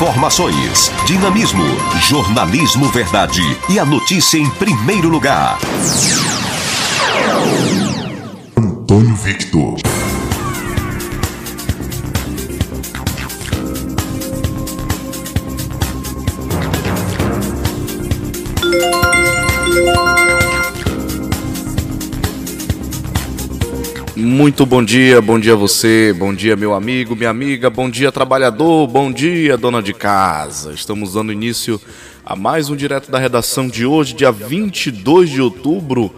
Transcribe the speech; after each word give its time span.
Informações, 0.00 0.90
dinamismo, 1.04 1.62
jornalismo 2.08 2.88
verdade 2.88 3.42
e 3.68 3.78
a 3.78 3.84
notícia 3.84 4.38
em 4.38 4.48
primeiro 4.48 5.10
lugar. 5.10 5.58
Antônio 8.56 9.14
Victor. 9.14 9.89
Muito 24.40 24.64
bom 24.64 24.82
dia, 24.82 25.20
bom 25.20 25.38
dia 25.38 25.52
a 25.52 25.54
você, 25.54 26.14
bom 26.14 26.32
dia 26.32 26.56
meu 26.56 26.72
amigo, 26.72 27.14
minha 27.14 27.28
amiga, 27.28 27.68
bom 27.68 27.90
dia 27.90 28.10
trabalhador, 28.10 28.86
bom 28.86 29.12
dia 29.12 29.54
dona 29.54 29.82
de 29.82 29.92
casa. 29.92 30.72
Estamos 30.72 31.12
dando 31.12 31.30
início 31.30 31.78
a 32.24 32.34
mais 32.34 32.70
um 32.70 32.74
direto 32.74 33.10
da 33.10 33.18
redação 33.18 33.68
de 33.68 33.84
hoje, 33.84 34.14
dia 34.14 34.32
22 34.32 35.28
de 35.28 35.42
outubro 35.42 36.10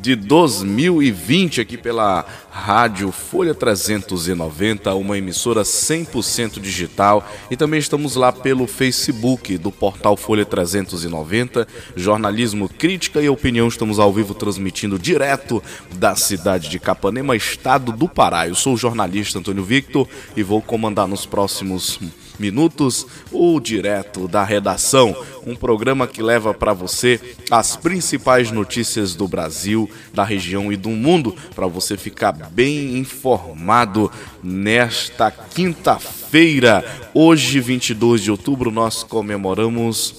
de 0.00 0.14
2020 0.14 1.60
aqui 1.60 1.76
pela 1.76 2.24
Rádio 2.50 3.10
Folha 3.10 3.54
390, 3.54 4.94
uma 4.94 5.18
emissora 5.18 5.62
100% 5.62 6.60
digital 6.60 7.28
e 7.50 7.56
também 7.56 7.80
estamos 7.80 8.14
lá 8.14 8.32
pelo 8.32 8.66
Facebook 8.66 9.58
do 9.58 9.72
portal 9.72 10.16
Folha 10.16 10.44
390, 10.44 11.66
jornalismo, 11.96 12.68
crítica 12.68 13.20
e 13.20 13.28
opinião. 13.28 13.68
Estamos 13.68 13.98
ao 13.98 14.12
vivo 14.12 14.34
transmitindo 14.34 14.98
direto 14.98 15.62
da 15.96 16.14
cidade 16.14 16.68
de 16.68 16.78
Capanema, 16.78 17.36
estado 17.36 17.92
do 17.92 18.08
Pará. 18.08 18.48
Eu 18.48 18.54
sou 18.54 18.74
o 18.74 18.78
jornalista 18.78 19.38
Antônio 19.38 19.64
Victor 19.64 20.08
e 20.36 20.42
vou 20.42 20.62
comandar 20.62 21.08
nos 21.08 21.26
próximos 21.26 21.98
minutos, 22.38 23.06
o 23.32 23.58
Direto 23.60 24.28
da 24.28 24.44
Redação, 24.44 25.16
um 25.46 25.54
programa 25.54 26.06
que 26.06 26.22
leva 26.22 26.54
para 26.54 26.72
você 26.72 27.20
as 27.50 27.76
principais 27.76 28.50
notícias 28.50 29.14
do 29.14 29.26
Brasil, 29.26 29.90
da 30.12 30.24
região 30.24 30.72
e 30.72 30.76
do 30.76 30.90
mundo, 30.90 31.34
para 31.54 31.66
você 31.66 31.96
ficar 31.96 32.32
bem 32.32 32.96
informado 32.98 34.10
nesta 34.42 35.30
quinta-feira. 35.30 36.84
Hoje, 37.14 37.60
22 37.60 38.22
de 38.22 38.30
outubro, 38.30 38.70
nós 38.70 39.02
comemoramos 39.02 40.14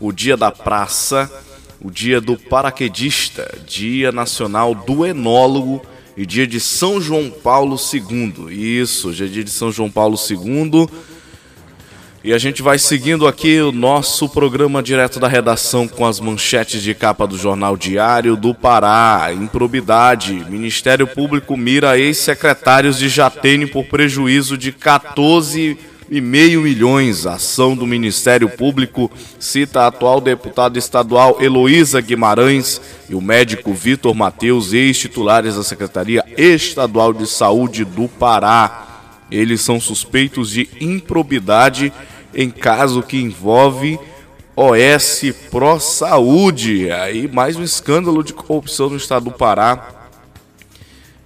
o 0.00 0.12
Dia 0.12 0.36
da 0.36 0.50
Praça, 0.50 1.30
o 1.80 1.90
Dia 1.90 2.20
do 2.20 2.36
Paraquedista, 2.36 3.58
Dia 3.66 4.12
Nacional 4.12 4.74
do 4.74 5.04
Enólogo 5.04 5.82
e 6.18 6.26
dia 6.26 6.48
de 6.48 6.58
São 6.58 7.00
João 7.00 7.30
Paulo 7.30 7.76
II. 7.76 8.52
Isso, 8.80 9.10
hoje 9.10 9.24
é 9.24 9.28
dia 9.28 9.44
de 9.44 9.50
São 9.50 9.70
João 9.70 9.88
Paulo 9.88 10.16
II. 10.18 10.88
E 12.28 12.34
a 12.34 12.36
gente 12.36 12.60
vai 12.60 12.78
seguindo 12.78 13.26
aqui 13.26 13.58
o 13.58 13.72
nosso 13.72 14.28
programa 14.28 14.82
direto 14.82 15.18
da 15.18 15.26
redação 15.26 15.88
com 15.88 16.04
as 16.04 16.20
manchetes 16.20 16.82
de 16.82 16.92
capa 16.92 17.26
do 17.26 17.38
Jornal 17.38 17.74
Diário 17.74 18.36
do 18.36 18.54
Pará. 18.54 19.32
Improbidade. 19.32 20.34
Ministério 20.46 21.06
Público 21.06 21.56
mira 21.56 21.98
ex-secretários 21.98 22.98
de 22.98 23.08
Jatene 23.08 23.66
por 23.66 23.86
prejuízo 23.86 24.58
de 24.58 24.72
14 24.72 25.78
e 26.10 26.20
meio 26.20 26.60
milhões. 26.60 27.24
A 27.24 27.36
ação 27.36 27.74
do 27.74 27.86
Ministério 27.86 28.50
Público 28.50 29.10
cita 29.38 29.80
a 29.80 29.86
atual 29.86 30.20
deputada 30.20 30.78
estadual 30.78 31.38
Heloísa 31.40 31.98
Guimarães 32.02 32.78
e 33.08 33.14
o 33.14 33.22
médico 33.22 33.72
Vitor 33.72 34.14
Mateus, 34.14 34.74
ex-titulares 34.74 35.56
da 35.56 35.62
Secretaria 35.62 36.22
Estadual 36.36 37.14
de 37.14 37.26
Saúde 37.26 37.86
do 37.86 38.06
Pará. 38.06 38.84
Eles 39.30 39.60
são 39.60 39.80
suspeitos 39.80 40.50
de 40.50 40.68
improbidade 40.80 41.92
em 42.34 42.50
caso 42.50 43.02
que 43.02 43.20
envolve 43.20 43.98
OS 44.54 45.22
Pro 45.50 45.78
Saúde. 45.78 46.90
Aí 46.90 47.28
mais 47.28 47.56
um 47.56 47.62
escândalo 47.62 48.22
de 48.24 48.32
corrupção 48.32 48.90
no 48.90 48.96
estado 48.96 49.24
do 49.26 49.32
Pará. 49.32 49.94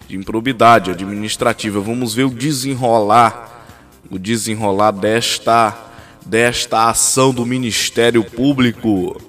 De 0.07 0.17
improbidade 0.17 0.91
administrativa. 0.91 1.81
Vamos 1.81 2.15
ver 2.15 2.25
o 2.25 2.31
desenrolar, 2.31 3.65
o 4.11 4.19
desenrolar 4.19 4.91
desta 4.91 5.89
desta 6.25 6.89
ação 6.89 7.33
do 7.33 7.45
Ministério 7.45 8.23
Público. 8.23 9.21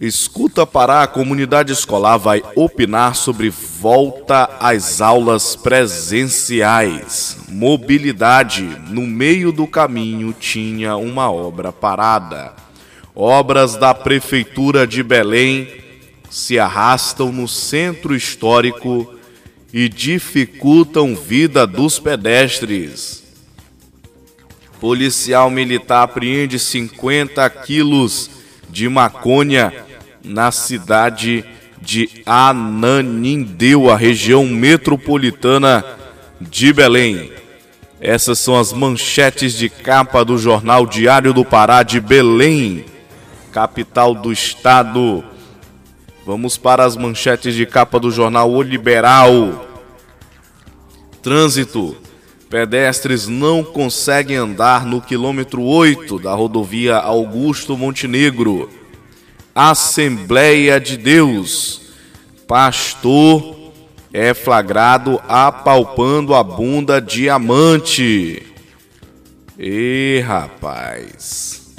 Escuta 0.00 0.64
Pará, 0.64 1.02
a 1.02 1.08
comunidade 1.08 1.72
escolar 1.72 2.18
vai 2.18 2.40
opinar 2.54 3.16
sobre 3.16 3.50
volta 3.50 4.48
às 4.60 5.00
aulas 5.00 5.56
presenciais. 5.56 7.38
Mobilidade. 7.48 8.62
No 8.90 9.02
meio 9.02 9.50
do 9.50 9.66
caminho 9.66 10.32
tinha 10.32 10.96
uma 10.96 11.32
obra 11.32 11.72
parada. 11.72 12.54
Obras 13.12 13.74
da 13.74 13.92
Prefeitura 13.92 14.86
de 14.86 15.02
Belém 15.02 15.68
se 16.30 16.60
arrastam 16.60 17.32
no 17.32 17.48
centro 17.48 18.14
histórico 18.14 19.12
e 19.72 19.88
dificultam 19.88 21.16
vida 21.16 21.66
dos 21.66 21.98
pedestres. 21.98 23.24
Policial 24.80 25.50
militar 25.50 26.04
apreende 26.04 26.56
50 26.56 27.50
quilos 27.50 28.30
de 28.70 28.88
maconha 28.88 29.87
na 30.28 30.52
cidade 30.52 31.42
de 31.80 32.22
Ananindeua, 32.26 33.96
região 33.96 34.46
metropolitana 34.46 35.82
de 36.38 36.70
Belém. 36.72 37.32
Essas 37.98 38.38
são 38.38 38.58
as 38.58 38.72
manchetes 38.72 39.54
de 39.54 39.68
capa 39.70 40.24
do 40.24 40.36
jornal 40.36 40.86
Diário 40.86 41.32
do 41.32 41.44
Pará 41.44 41.82
de 41.82 42.00
Belém, 42.00 42.84
capital 43.50 44.14
do 44.14 44.30
estado. 44.30 45.24
Vamos 46.26 46.58
para 46.58 46.84
as 46.84 46.94
manchetes 46.94 47.54
de 47.54 47.64
capa 47.64 47.98
do 47.98 48.10
jornal 48.10 48.50
O 48.50 48.62
Liberal. 48.62 49.66
Trânsito. 51.22 51.96
Pedestres 52.50 53.28
não 53.28 53.62
conseguem 53.62 54.36
andar 54.36 54.86
no 54.86 55.02
quilômetro 55.02 55.62
8 55.62 56.18
da 56.18 56.34
rodovia 56.34 56.96
Augusto 56.96 57.76
Montenegro. 57.76 58.77
Assembleia 59.60 60.78
de 60.78 60.96
Deus. 60.96 61.80
Pastor 62.46 63.72
é 64.12 64.32
flagrado 64.32 65.20
apalpando 65.26 66.32
a 66.32 66.44
bunda 66.44 67.00
diamante. 67.00 68.40
E 69.58 70.22
rapaz. 70.24 71.72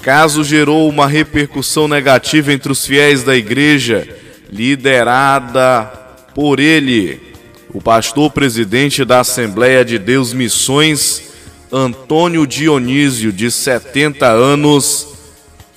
Caso 0.00 0.42
gerou 0.42 0.88
uma 0.88 1.06
repercussão 1.06 1.86
negativa 1.86 2.54
entre 2.54 2.72
os 2.72 2.86
fiéis 2.86 3.22
da 3.22 3.36
igreja, 3.36 4.08
liderada 4.50 5.92
por 6.34 6.58
ele, 6.58 7.20
o 7.68 7.82
pastor 7.82 8.30
presidente 8.30 9.04
da 9.04 9.20
Assembleia 9.20 9.84
de 9.84 9.98
Deus 9.98 10.32
Missões, 10.32 11.34
Antônio 11.70 12.46
Dionísio, 12.46 13.30
de 13.30 13.50
70 13.50 14.26
anos, 14.26 15.09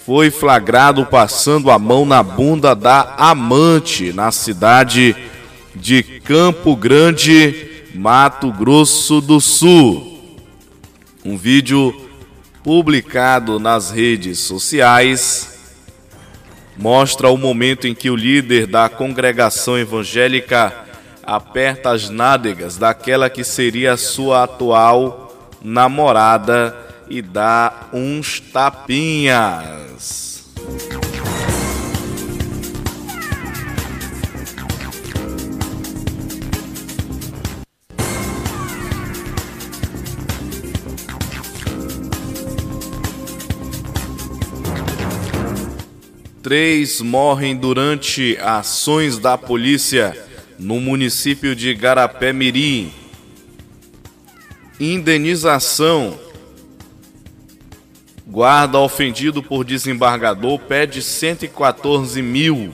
foi 0.06 0.30
flagrado 0.30 1.06
passando 1.06 1.72
a 1.72 1.80
mão 1.80 2.06
na 2.06 2.22
bunda 2.22 2.76
da 2.76 3.16
amante 3.18 4.12
na 4.12 4.34
cidade 4.34 5.16
de 5.74 6.04
Campo 6.04 6.76
Grande, 6.76 7.86
Mato 7.96 8.52
Grosso 8.52 9.22
do 9.22 9.40
Sul. 9.40 10.38
Um 11.24 11.38
vídeo 11.38 11.96
publicado 12.62 13.62
nas 13.62 13.92
redes 13.92 14.40
sociais, 14.40 15.58
mostra 16.78 17.30
o 17.30 17.38
momento 17.38 17.88
em 17.88 17.96
que 17.96 18.10
o 18.10 18.16
líder 18.16 18.68
da 18.68 18.90
congregação 18.90 19.78
evangélica 19.78 20.74
aperta 21.26 21.92
as 21.92 22.10
nádegas 22.10 22.78
daquela 22.78 23.30
que 23.30 23.46
seria 23.46 23.96
sua 23.96 24.44
atual 24.44 25.50
namorada 25.64 26.76
e 27.14 27.22
dá 27.22 27.90
uns 27.94 28.40
tapinhas. 28.40 30.48
Três 46.42 47.00
morrem 47.00 47.56
durante 47.56 48.36
ações 48.42 49.20
da 49.20 49.38
polícia 49.38 50.18
no 50.58 50.82
município 50.82 51.56
de 51.56 51.76
Garapé 51.76 52.34
Mirim. 52.34 52.92
Indenização. 54.80 56.23
Guarda 58.34 58.80
ofendido 58.80 59.44
por 59.44 59.64
desembargador 59.64 60.58
pede 60.58 61.04
114 61.04 62.20
mil. 62.20 62.74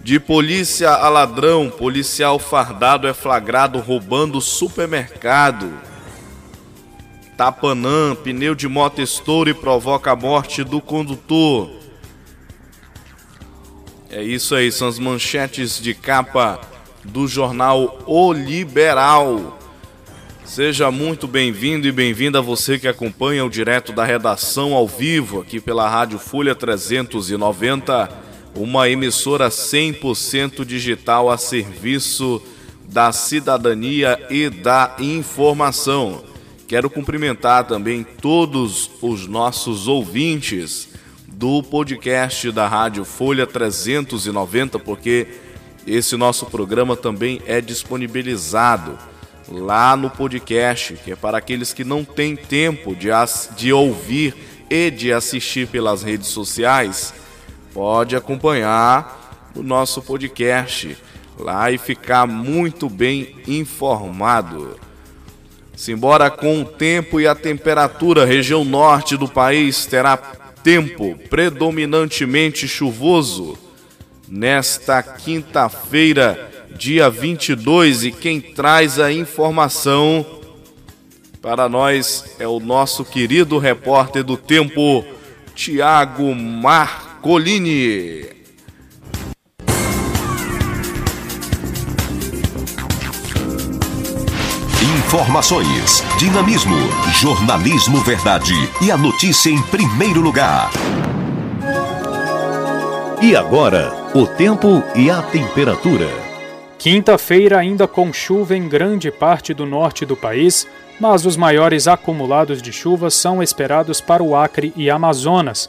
De 0.00 0.18
polícia 0.18 0.88
a 0.88 1.06
ladrão, 1.10 1.68
policial 1.68 2.38
fardado 2.38 3.06
é 3.06 3.12
flagrado 3.12 3.78
roubando 3.78 4.40
supermercado. 4.40 5.70
Tapanã, 7.36 8.14
pneu 8.14 8.54
de 8.54 8.66
moto 8.68 9.02
estoura 9.02 9.50
e 9.50 9.54
provoca 9.54 10.12
a 10.12 10.16
morte 10.16 10.64
do 10.64 10.80
condutor. 10.80 11.70
É 14.08 14.22
isso 14.22 14.54
aí, 14.54 14.72
são 14.72 14.88
as 14.88 14.98
manchetes 14.98 15.78
de 15.78 15.92
capa 15.92 16.58
do 17.04 17.28
jornal 17.28 18.02
O 18.06 18.32
Liberal. 18.32 19.58
Seja 20.46 20.92
muito 20.92 21.26
bem-vindo 21.26 21.88
e 21.88 21.92
bem-vinda 21.92 22.40
você 22.40 22.78
que 22.78 22.86
acompanha 22.86 23.44
o 23.44 23.50
direto 23.50 23.92
da 23.92 24.04
redação 24.04 24.74
ao 24.74 24.86
vivo 24.86 25.40
aqui 25.40 25.60
pela 25.60 25.88
Rádio 25.88 26.20
Folha 26.20 26.54
390, 26.54 28.08
uma 28.54 28.88
emissora 28.88 29.48
100% 29.48 30.64
digital 30.64 31.28
a 31.28 31.36
serviço 31.36 32.40
da 32.88 33.10
cidadania 33.10 34.24
e 34.30 34.48
da 34.48 34.94
informação. 35.00 36.22
Quero 36.68 36.88
cumprimentar 36.88 37.64
também 37.64 38.04
todos 38.04 38.88
os 39.02 39.26
nossos 39.26 39.88
ouvintes 39.88 40.88
do 41.26 41.60
podcast 41.60 42.52
da 42.52 42.68
Rádio 42.68 43.04
Folha 43.04 43.48
390, 43.48 44.78
porque 44.78 45.26
esse 45.84 46.16
nosso 46.16 46.46
programa 46.46 46.96
também 46.96 47.42
é 47.46 47.60
disponibilizado 47.60 48.96
lá 49.48 49.96
no 49.96 50.10
podcast, 50.10 50.94
que 51.04 51.12
é 51.12 51.16
para 51.16 51.38
aqueles 51.38 51.72
que 51.72 51.84
não 51.84 52.04
têm 52.04 52.36
tempo 52.36 52.94
de, 52.94 53.08
de 53.56 53.72
ouvir 53.72 54.34
e 54.68 54.90
de 54.90 55.12
assistir 55.12 55.68
pelas 55.68 56.02
redes 56.02 56.28
sociais, 56.28 57.14
pode 57.72 58.16
acompanhar 58.16 59.50
o 59.54 59.62
nosso 59.62 60.02
podcast 60.02 60.96
lá 61.38 61.70
e 61.70 61.78
ficar 61.78 62.26
muito 62.26 62.88
bem 62.88 63.36
informado. 63.46 64.78
Simbora 65.76 66.30
com 66.30 66.62
o 66.62 66.64
tempo 66.64 67.20
e 67.20 67.26
a 67.26 67.34
temperatura, 67.34 68.24
região 68.24 68.64
norte 68.64 69.16
do 69.16 69.28
país 69.28 69.84
terá 69.84 70.16
tempo 70.16 71.18
predominantemente 71.28 72.66
chuvoso 72.66 73.58
nesta 74.26 75.02
quinta-feira, 75.02 76.50
dia 76.76 77.08
22, 77.08 78.04
e 78.04 78.12
quem 78.12 78.40
traz 78.40 79.00
a 79.00 79.10
informação 79.10 80.24
para 81.40 81.68
nós 81.68 82.36
é 82.38 82.46
o 82.46 82.60
nosso 82.60 83.04
querido 83.04 83.58
repórter 83.58 84.22
do 84.22 84.36
tempo, 84.36 85.04
Tiago 85.54 86.34
Marcolini. 86.34 88.26
Informações, 95.06 96.04
dinamismo, 96.18 96.76
jornalismo 97.14 98.00
verdade 98.00 98.52
e 98.82 98.90
a 98.90 98.96
notícia 98.96 99.50
em 99.50 99.62
primeiro 99.62 100.20
lugar. 100.20 100.70
E 103.22 103.34
agora, 103.34 104.10
o 104.14 104.26
tempo 104.26 104.82
e 104.94 105.10
a 105.10 105.22
temperatura. 105.22 106.25
Quinta-feira 106.86 107.58
ainda 107.58 107.88
com 107.88 108.12
chuva 108.12 108.56
em 108.56 108.68
grande 108.68 109.10
parte 109.10 109.52
do 109.52 109.66
norte 109.66 110.06
do 110.06 110.16
país, 110.16 110.68
mas 111.00 111.26
os 111.26 111.36
maiores 111.36 111.88
acumulados 111.88 112.62
de 112.62 112.72
chuva 112.72 113.10
são 113.10 113.42
esperados 113.42 114.00
para 114.00 114.22
o 114.22 114.36
Acre 114.36 114.72
e 114.76 114.88
Amazonas. 114.88 115.68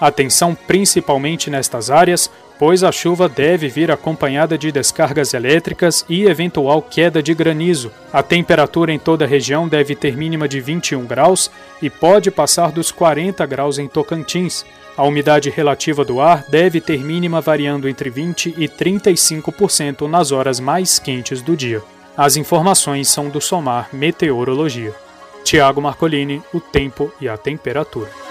Atenção 0.00 0.54
principalmente 0.54 1.50
nestas 1.50 1.90
áreas, 1.90 2.30
pois 2.58 2.82
a 2.82 2.90
chuva 2.90 3.28
deve 3.28 3.68
vir 3.68 3.90
acompanhada 3.90 4.56
de 4.56 4.72
descargas 4.72 5.34
elétricas 5.34 6.02
e 6.08 6.24
eventual 6.24 6.80
queda 6.80 7.22
de 7.22 7.34
granizo. 7.34 7.92
A 8.10 8.22
temperatura 8.22 8.90
em 8.90 8.98
toda 8.98 9.26
a 9.26 9.28
região 9.28 9.68
deve 9.68 9.94
ter 9.94 10.16
mínima 10.16 10.48
de 10.48 10.62
21 10.62 11.04
graus 11.04 11.50
e 11.82 11.90
pode 11.90 12.30
passar 12.30 12.72
dos 12.72 12.90
40 12.90 13.44
graus 13.44 13.78
em 13.78 13.86
Tocantins. 13.86 14.64
A 14.96 15.02
umidade 15.02 15.50
relativa 15.50 16.04
do 16.04 16.20
ar 16.20 16.44
deve 16.48 16.80
ter 16.80 17.02
mínima 17.02 17.40
variando 17.40 17.88
entre 17.88 18.08
20 18.08 18.54
e 18.56 18.68
35% 18.68 20.06
nas 20.06 20.30
horas 20.30 20.60
mais 20.60 21.00
quentes 21.00 21.42
do 21.42 21.56
dia. 21.56 21.82
As 22.16 22.36
informações 22.36 23.08
são 23.08 23.28
do 23.28 23.40
Somar 23.40 23.88
Meteorologia. 23.92 24.94
Tiago 25.42 25.82
Marcolini, 25.82 26.40
o 26.52 26.60
tempo 26.60 27.12
e 27.20 27.28
a 27.28 27.36
temperatura. 27.36 28.23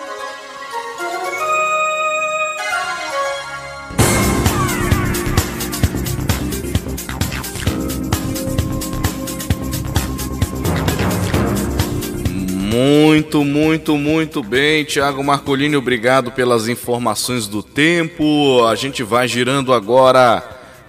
Muito, 12.74 13.46
muito, 13.46 13.96
muito 14.00 14.42
bem, 14.42 14.84
Tiago 14.84 15.24
Marcolini, 15.24 15.76
obrigado 15.76 16.32
pelas 16.32 16.68
informações 16.68 17.46
do 17.46 17.62
tempo. 17.62 18.66
A 18.66 18.74
gente 18.74 19.04
vai 19.04 19.28
girando 19.28 19.72
agora 19.72 20.42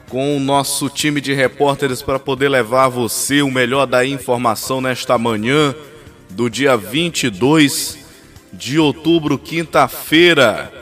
com 0.08 0.34
o 0.34 0.40
nosso 0.40 0.88
time 0.88 1.20
de 1.20 1.34
repórteres 1.34 2.00
para 2.00 2.18
poder 2.18 2.48
levar 2.48 2.84
a 2.84 2.88
você 2.88 3.42
o 3.42 3.50
melhor 3.50 3.84
da 3.84 4.02
informação 4.02 4.80
nesta 4.80 5.18
manhã 5.18 5.74
do 6.30 6.48
dia 6.48 6.74
22 6.74 7.98
de 8.50 8.78
outubro, 8.78 9.36
quinta-feira. 9.36 10.72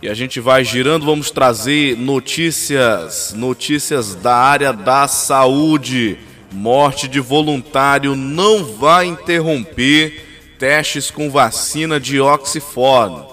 E 0.00 0.08
a 0.08 0.14
gente 0.14 0.38
vai 0.38 0.62
girando, 0.62 1.04
vamos 1.04 1.32
trazer 1.32 1.96
notícias, 1.96 3.34
notícias 3.36 4.14
da 4.14 4.36
área 4.36 4.72
da 4.72 5.08
saúde. 5.08 6.29
Morte 6.52 7.06
de 7.06 7.20
voluntário 7.20 8.16
não 8.16 8.64
vai 8.64 9.06
interromper 9.06 10.26
testes 10.58 11.10
com 11.10 11.30
vacina 11.30 12.00
de 12.00 12.20
Oxford. 12.20 13.26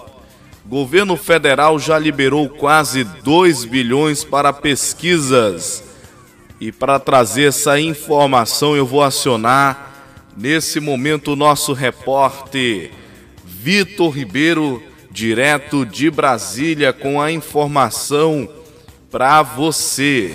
Governo 0.64 1.16
federal 1.16 1.78
já 1.78 1.98
liberou 1.98 2.48
quase 2.48 3.02
2 3.02 3.64
bilhões 3.64 4.22
para 4.22 4.52
pesquisas. 4.52 5.82
E 6.60 6.70
para 6.70 6.98
trazer 6.98 7.48
essa 7.48 7.80
informação, 7.80 8.76
eu 8.76 8.86
vou 8.86 9.02
acionar 9.02 9.88
nesse 10.36 10.78
momento 10.78 11.32
o 11.32 11.36
nosso 11.36 11.72
repórter 11.72 12.90
Vitor 13.44 14.10
Ribeiro, 14.10 14.82
direto 15.10 15.84
de 15.84 16.10
Brasília, 16.10 16.92
com 16.92 17.20
a 17.20 17.32
informação 17.32 18.48
para 19.10 19.42
você. 19.42 20.34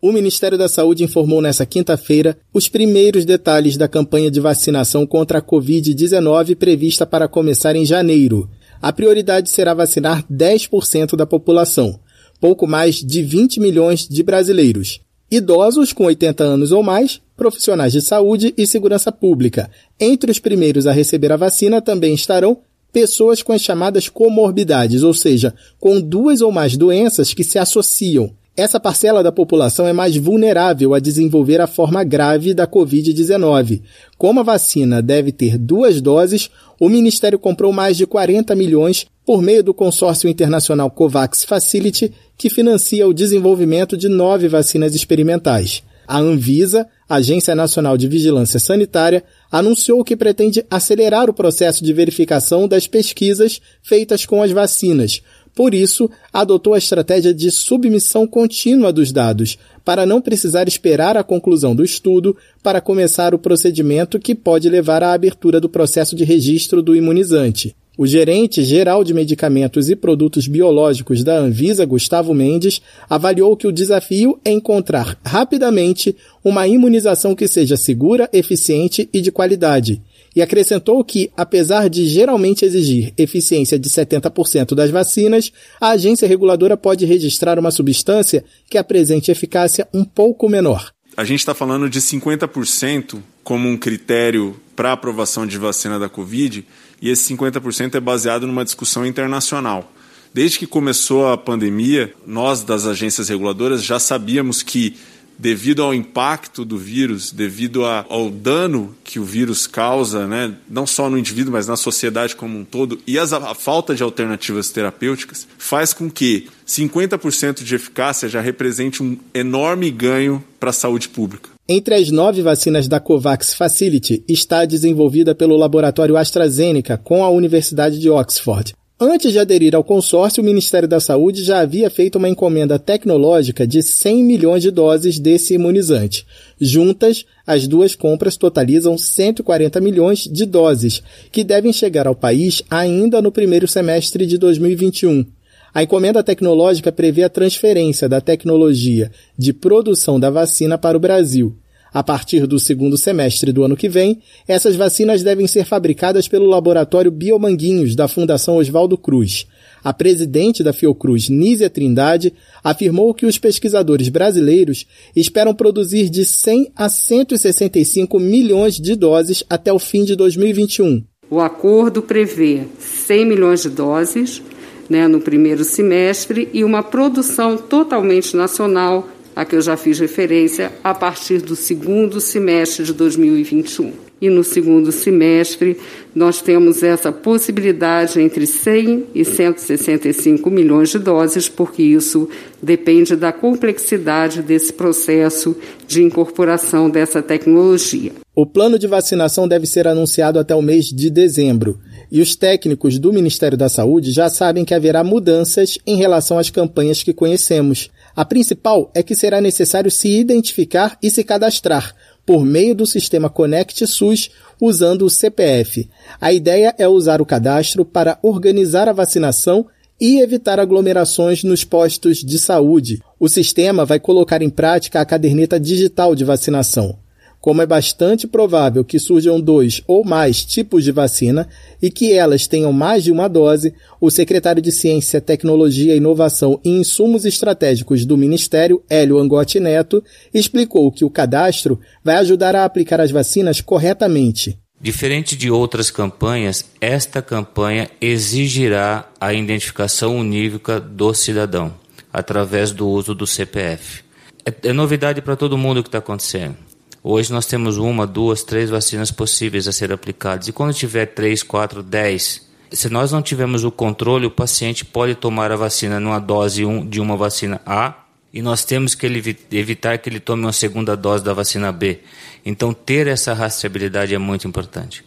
O 0.00 0.12
Ministério 0.12 0.56
da 0.56 0.68
Saúde 0.68 1.02
informou 1.02 1.42
nesta 1.42 1.66
quinta-feira 1.66 2.38
os 2.54 2.68
primeiros 2.68 3.24
detalhes 3.24 3.76
da 3.76 3.88
campanha 3.88 4.30
de 4.30 4.38
vacinação 4.38 5.04
contra 5.04 5.38
a 5.38 5.42
Covid-19 5.42 6.54
prevista 6.54 7.04
para 7.04 7.26
começar 7.26 7.74
em 7.74 7.84
janeiro. 7.84 8.48
A 8.80 8.92
prioridade 8.92 9.50
será 9.50 9.74
vacinar 9.74 10.24
10% 10.32 11.16
da 11.16 11.26
população, 11.26 11.98
pouco 12.40 12.64
mais 12.64 13.02
de 13.02 13.24
20 13.24 13.58
milhões 13.58 14.06
de 14.06 14.22
brasileiros. 14.22 15.00
Idosos 15.28 15.92
com 15.92 16.04
80 16.04 16.44
anos 16.44 16.70
ou 16.70 16.80
mais, 16.80 17.20
profissionais 17.36 17.92
de 17.92 18.00
saúde 18.00 18.54
e 18.56 18.68
segurança 18.68 19.10
pública. 19.10 19.68
Entre 19.98 20.30
os 20.30 20.38
primeiros 20.38 20.86
a 20.86 20.92
receber 20.92 21.32
a 21.32 21.36
vacina 21.36 21.82
também 21.82 22.14
estarão 22.14 22.58
pessoas 22.92 23.42
com 23.42 23.52
as 23.52 23.62
chamadas 23.62 24.08
comorbidades, 24.08 25.02
ou 25.02 25.12
seja, 25.12 25.52
com 25.80 26.00
duas 26.00 26.40
ou 26.40 26.52
mais 26.52 26.76
doenças 26.76 27.34
que 27.34 27.42
se 27.42 27.58
associam 27.58 28.32
Essa 28.58 28.80
parcela 28.80 29.22
da 29.22 29.30
população 29.30 29.86
é 29.86 29.92
mais 29.92 30.16
vulnerável 30.16 30.92
a 30.92 30.98
desenvolver 30.98 31.60
a 31.60 31.68
forma 31.68 32.02
grave 32.02 32.52
da 32.52 32.66
Covid-19. 32.66 33.82
Como 34.18 34.40
a 34.40 34.42
vacina 34.42 35.00
deve 35.00 35.30
ter 35.30 35.56
duas 35.56 36.00
doses, 36.00 36.50
o 36.80 36.88
Ministério 36.88 37.38
comprou 37.38 37.72
mais 37.72 37.96
de 37.96 38.04
40 38.04 38.56
milhões 38.56 39.06
por 39.24 39.40
meio 39.40 39.62
do 39.62 39.72
consórcio 39.72 40.28
internacional 40.28 40.90
COVAX 40.90 41.44
Facility, 41.44 42.12
que 42.36 42.50
financia 42.50 43.06
o 43.06 43.14
desenvolvimento 43.14 43.96
de 43.96 44.08
nove 44.08 44.48
vacinas 44.48 44.92
experimentais. 44.92 45.84
A 46.08 46.18
Anvisa, 46.18 46.88
Agência 47.08 47.54
Nacional 47.54 47.96
de 47.96 48.08
Vigilância 48.08 48.58
Sanitária, 48.58 49.22
anunciou 49.52 50.02
que 50.02 50.16
pretende 50.16 50.64
acelerar 50.70 51.30
o 51.30 51.34
processo 51.34 51.84
de 51.84 51.92
verificação 51.92 52.66
das 52.66 52.88
pesquisas 52.88 53.60
feitas 53.82 54.26
com 54.26 54.42
as 54.42 54.50
vacinas, 54.50 55.22
por 55.58 55.74
isso, 55.74 56.08
adotou 56.32 56.72
a 56.72 56.78
estratégia 56.78 57.34
de 57.34 57.50
submissão 57.50 58.28
contínua 58.28 58.92
dos 58.92 59.10
dados, 59.10 59.58
para 59.84 60.06
não 60.06 60.20
precisar 60.20 60.68
esperar 60.68 61.16
a 61.16 61.24
conclusão 61.24 61.74
do 61.74 61.82
estudo 61.82 62.36
para 62.62 62.80
começar 62.80 63.34
o 63.34 63.40
procedimento 63.40 64.20
que 64.20 64.36
pode 64.36 64.68
levar 64.68 65.02
à 65.02 65.12
abertura 65.12 65.60
do 65.60 65.68
processo 65.68 66.14
de 66.14 66.22
registro 66.22 66.80
do 66.80 66.94
imunizante. 66.94 67.74
O 67.96 68.06
gerente 68.06 68.62
geral 68.62 69.02
de 69.02 69.12
medicamentos 69.12 69.90
e 69.90 69.96
produtos 69.96 70.46
biológicos 70.46 71.24
da 71.24 71.36
Anvisa, 71.36 71.84
Gustavo 71.84 72.32
Mendes, 72.32 72.80
avaliou 73.10 73.56
que 73.56 73.66
o 73.66 73.72
desafio 73.72 74.38
é 74.44 74.52
encontrar 74.52 75.18
rapidamente 75.24 76.14
uma 76.44 76.68
imunização 76.68 77.34
que 77.34 77.48
seja 77.48 77.76
segura, 77.76 78.30
eficiente 78.32 79.08
e 79.12 79.20
de 79.20 79.32
qualidade 79.32 80.00
e 80.38 80.42
acrescentou 80.42 81.02
que, 81.02 81.32
apesar 81.36 81.90
de 81.90 82.06
geralmente 82.06 82.64
exigir 82.64 83.12
eficiência 83.18 83.76
de 83.76 83.90
70% 83.90 84.72
das 84.72 84.88
vacinas, 84.88 85.50
a 85.80 85.88
agência 85.88 86.28
reguladora 86.28 86.76
pode 86.76 87.04
registrar 87.04 87.58
uma 87.58 87.72
substância 87.72 88.44
que 88.70 88.78
apresente 88.78 89.32
eficácia 89.32 89.88
um 89.92 90.04
pouco 90.04 90.48
menor. 90.48 90.92
A 91.16 91.24
gente 91.24 91.40
está 91.40 91.56
falando 91.56 91.90
de 91.90 92.00
50% 92.00 93.20
como 93.42 93.68
um 93.68 93.76
critério 93.76 94.54
para 94.76 94.92
aprovação 94.92 95.44
de 95.44 95.58
vacina 95.58 95.98
da 95.98 96.08
Covid, 96.08 96.64
e 97.02 97.10
esse 97.10 97.34
50% 97.34 97.96
é 97.96 98.00
baseado 98.00 98.46
numa 98.46 98.64
discussão 98.64 99.04
internacional. 99.04 99.92
Desde 100.32 100.60
que 100.60 100.68
começou 100.68 101.26
a 101.26 101.36
pandemia, 101.36 102.14
nós 102.24 102.62
das 102.62 102.86
agências 102.86 103.28
reguladoras 103.28 103.82
já 103.82 103.98
sabíamos 103.98 104.62
que 104.62 104.96
devido 105.38 105.82
ao 105.82 105.94
impacto 105.94 106.64
do 106.64 106.76
vírus, 106.76 107.30
devido 107.30 107.84
a, 107.84 108.04
ao 108.08 108.28
dano 108.28 108.94
que 109.04 109.20
o 109.20 109.24
vírus 109.24 109.66
causa, 109.66 110.26
né, 110.26 110.54
não 110.68 110.86
só 110.86 111.08
no 111.08 111.16
indivíduo, 111.16 111.52
mas 111.52 111.68
na 111.68 111.76
sociedade 111.76 112.34
como 112.34 112.58
um 112.58 112.64
todo, 112.64 112.98
e 113.06 113.18
as, 113.18 113.32
a 113.32 113.54
falta 113.54 113.94
de 113.94 114.02
alternativas 114.02 114.70
terapêuticas, 114.70 115.46
faz 115.56 115.92
com 115.92 116.10
que 116.10 116.48
50% 116.66 117.62
de 117.62 117.74
eficácia 117.74 118.28
já 118.28 118.40
represente 118.40 119.02
um 119.02 119.16
enorme 119.32 119.90
ganho 119.90 120.42
para 120.58 120.70
a 120.70 120.72
saúde 120.72 121.08
pública. 121.08 121.50
Entre 121.70 121.94
as 121.94 122.10
nove 122.10 122.40
vacinas 122.40 122.88
da 122.88 122.98
COVAX 122.98 123.52
Facility 123.52 124.24
está 124.26 124.64
desenvolvida 124.64 125.34
pelo 125.34 125.54
laboratório 125.54 126.16
AstraZeneca 126.16 126.96
com 126.96 127.22
a 127.22 127.28
Universidade 127.28 127.98
de 127.98 128.08
Oxford. 128.08 128.72
Antes 129.00 129.30
de 129.30 129.38
aderir 129.38 129.76
ao 129.76 129.84
consórcio, 129.84 130.42
o 130.42 130.44
Ministério 130.44 130.88
da 130.88 130.98
Saúde 130.98 131.44
já 131.44 131.60
havia 131.60 131.88
feito 131.88 132.18
uma 132.18 132.28
encomenda 132.28 132.80
tecnológica 132.80 133.64
de 133.64 133.80
100 133.80 134.24
milhões 134.24 134.60
de 134.60 134.72
doses 134.72 135.20
desse 135.20 135.54
imunizante. 135.54 136.26
Juntas, 136.60 137.24
as 137.46 137.68
duas 137.68 137.94
compras 137.94 138.36
totalizam 138.36 138.98
140 138.98 139.80
milhões 139.80 140.24
de 140.24 140.44
doses, 140.44 141.00
que 141.30 141.44
devem 141.44 141.72
chegar 141.72 142.08
ao 142.08 142.14
país 142.16 142.60
ainda 142.68 143.22
no 143.22 143.30
primeiro 143.30 143.68
semestre 143.68 144.26
de 144.26 144.36
2021. 144.36 145.24
A 145.72 145.84
encomenda 145.84 146.20
tecnológica 146.24 146.90
prevê 146.90 147.22
a 147.22 147.28
transferência 147.28 148.08
da 148.08 148.20
tecnologia 148.20 149.12
de 149.38 149.52
produção 149.52 150.18
da 150.18 150.28
vacina 150.28 150.76
para 150.76 150.96
o 150.96 151.00
Brasil. 151.00 151.56
A 151.92 152.02
partir 152.02 152.46
do 152.46 152.58
segundo 152.58 152.96
semestre 152.96 153.52
do 153.52 153.64
ano 153.64 153.76
que 153.76 153.88
vem, 153.88 154.20
essas 154.46 154.76
vacinas 154.76 155.22
devem 155.22 155.46
ser 155.46 155.64
fabricadas 155.64 156.28
pelo 156.28 156.46
laboratório 156.46 157.10
Biomanguinhos 157.10 157.96
da 157.96 158.06
Fundação 158.06 158.56
Oswaldo 158.56 158.98
Cruz. 158.98 159.46
A 159.82 159.92
presidente 159.92 160.62
da 160.62 160.72
Fiocruz, 160.72 161.28
Nízia 161.28 161.70
Trindade, 161.70 162.34
afirmou 162.62 163.14
que 163.14 163.24
os 163.24 163.38
pesquisadores 163.38 164.08
brasileiros 164.08 164.86
esperam 165.16 165.54
produzir 165.54 166.10
de 166.10 166.24
100 166.24 166.72
a 166.76 166.88
165 166.88 168.18
milhões 168.18 168.74
de 168.74 168.94
doses 168.94 169.42
até 169.48 169.72
o 169.72 169.78
fim 169.78 170.04
de 170.04 170.14
2021. 170.14 171.02
O 171.30 171.40
acordo 171.40 172.02
prevê 172.02 172.62
100 172.78 173.26
milhões 173.26 173.62
de 173.62 173.70
doses 173.70 174.42
né, 174.88 175.06
no 175.06 175.20
primeiro 175.20 175.64
semestre 175.64 176.48
e 176.52 176.64
uma 176.64 176.82
produção 176.82 177.56
totalmente 177.56 178.36
nacional 178.36 179.06
a 179.38 179.44
que 179.44 179.54
eu 179.54 179.62
já 179.62 179.76
fiz 179.76 180.00
referência, 180.00 180.72
a 180.82 180.92
partir 180.92 181.40
do 181.40 181.54
segundo 181.54 182.20
semestre 182.20 182.84
de 182.84 182.92
2021. 182.92 183.92
E 184.20 184.28
no 184.28 184.42
segundo 184.42 184.90
semestre, 184.90 185.78
nós 186.12 186.42
temos 186.42 186.82
essa 186.82 187.12
possibilidade 187.12 188.20
entre 188.20 188.48
100 188.48 189.06
e 189.14 189.24
165 189.24 190.50
milhões 190.50 190.88
de 190.88 190.98
doses, 190.98 191.48
porque 191.48 191.84
isso 191.84 192.28
depende 192.60 193.14
da 193.14 193.30
complexidade 193.30 194.42
desse 194.42 194.72
processo 194.72 195.56
de 195.86 196.02
incorporação 196.02 196.90
dessa 196.90 197.22
tecnologia. 197.22 198.10
O 198.34 198.44
plano 198.44 198.76
de 198.76 198.88
vacinação 198.88 199.46
deve 199.46 199.66
ser 199.66 199.86
anunciado 199.86 200.40
até 200.40 200.52
o 200.52 200.62
mês 200.62 200.86
de 200.86 201.10
dezembro. 201.10 201.78
E 202.10 202.20
os 202.20 202.34
técnicos 202.34 202.98
do 202.98 203.12
Ministério 203.12 203.58
da 203.58 203.68
Saúde 203.68 204.10
já 204.10 204.28
sabem 204.28 204.64
que 204.64 204.74
haverá 204.74 205.04
mudanças 205.04 205.78
em 205.86 205.96
relação 205.96 206.38
às 206.38 206.50
campanhas 206.50 207.02
que 207.02 207.12
conhecemos. 207.12 207.90
A 208.18 208.24
principal 208.24 208.90
é 208.96 209.00
que 209.00 209.14
será 209.14 209.40
necessário 209.40 209.92
se 209.92 210.08
identificar 210.08 210.98
e 211.00 211.08
se 211.08 211.22
cadastrar 211.22 211.94
por 212.26 212.44
meio 212.44 212.74
do 212.74 212.84
sistema 212.84 213.30
Conect 213.30 213.86
SUS 213.86 214.28
usando 214.60 215.02
o 215.02 215.08
CPF. 215.08 215.88
A 216.20 216.32
ideia 216.32 216.74
é 216.76 216.88
usar 216.88 217.22
o 217.22 217.24
cadastro 217.24 217.84
para 217.84 218.18
organizar 218.20 218.88
a 218.88 218.92
vacinação 218.92 219.68
e 220.00 220.20
evitar 220.20 220.58
aglomerações 220.58 221.44
nos 221.44 221.62
postos 221.62 222.18
de 222.24 222.40
saúde. 222.40 223.00
O 223.20 223.28
sistema 223.28 223.84
vai 223.84 224.00
colocar 224.00 224.42
em 224.42 224.50
prática 224.50 225.00
a 225.00 225.06
caderneta 225.06 225.60
digital 225.60 226.16
de 226.16 226.24
vacinação. 226.24 226.98
Como 227.40 227.62
é 227.62 227.66
bastante 227.66 228.26
provável 228.26 228.84
que 228.84 228.98
surjam 228.98 229.40
dois 229.40 229.80
ou 229.86 230.04
mais 230.04 230.44
tipos 230.44 230.82
de 230.82 230.90
vacina 230.90 231.48
e 231.80 231.90
que 231.90 232.12
elas 232.12 232.46
tenham 232.46 232.72
mais 232.72 233.04
de 233.04 233.12
uma 233.12 233.28
dose, 233.28 233.72
o 234.00 234.10
secretário 234.10 234.60
de 234.60 234.72
Ciência, 234.72 235.20
Tecnologia, 235.20 235.94
Inovação 235.94 236.60
e 236.64 236.70
Insumos 236.70 237.24
Estratégicos 237.24 238.04
do 238.04 238.16
Ministério, 238.16 238.82
Hélio 238.90 239.18
Angotti 239.18 239.60
Neto, 239.60 240.02
explicou 240.34 240.90
que 240.90 241.04
o 241.04 241.10
cadastro 241.10 241.78
vai 242.02 242.16
ajudar 242.16 242.56
a 242.56 242.64
aplicar 242.64 243.00
as 243.00 243.12
vacinas 243.12 243.60
corretamente. 243.60 244.58
Diferente 244.80 245.36
de 245.36 245.50
outras 245.50 245.90
campanhas, 245.90 246.64
esta 246.80 247.20
campanha 247.20 247.90
exigirá 248.00 249.08
a 249.20 249.32
identificação 249.32 250.16
unívoca 250.16 250.78
do 250.80 251.12
cidadão 251.14 251.74
através 252.12 252.72
do 252.72 252.88
uso 252.88 253.14
do 253.14 253.26
CPF. 253.26 254.02
É, 254.44 254.68
é 254.68 254.72
novidade 254.72 255.20
para 255.20 255.36
todo 255.36 255.58
mundo 255.58 255.78
o 255.78 255.82
que 255.82 255.88
está 255.88 255.98
acontecendo. 255.98 256.67
Hoje 257.02 257.32
nós 257.32 257.46
temos 257.46 257.76
uma, 257.76 258.06
duas, 258.06 258.42
três 258.42 258.70
vacinas 258.70 259.10
possíveis 259.10 259.68
a 259.68 259.72
ser 259.72 259.92
aplicadas. 259.92 260.48
E 260.48 260.52
quando 260.52 260.74
tiver 260.74 261.06
três, 261.06 261.42
quatro, 261.42 261.82
dez, 261.82 262.46
se 262.72 262.88
nós 262.88 263.12
não 263.12 263.22
tivermos 263.22 263.64
o 263.64 263.70
controle, 263.70 264.26
o 264.26 264.30
paciente 264.30 264.84
pode 264.84 265.14
tomar 265.14 265.50
a 265.52 265.56
vacina 265.56 265.98
numa 265.98 266.18
dose 266.18 266.64
de 266.86 267.00
uma 267.00 267.16
vacina 267.16 267.60
A 267.64 267.94
e 268.32 268.42
nós 268.42 268.64
temos 268.64 268.94
que 268.94 269.06
evitar 269.50 269.98
que 269.98 270.08
ele 270.08 270.20
tome 270.20 270.42
uma 270.42 270.52
segunda 270.52 270.96
dose 270.96 271.24
da 271.24 271.32
vacina 271.32 271.72
B. 271.72 272.00
Então, 272.44 272.74
ter 272.74 273.06
essa 273.06 273.32
rastreabilidade 273.32 274.14
é 274.14 274.18
muito 274.18 274.46
importante. 274.46 275.04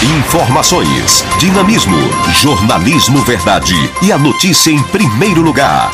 Informações, 0.00 1.24
dinamismo, 1.40 1.98
jornalismo 2.32 3.20
verdade 3.24 3.74
e 4.00 4.12
a 4.12 4.16
notícia 4.16 4.70
em 4.70 4.80
primeiro 4.80 5.42
lugar. 5.42 5.90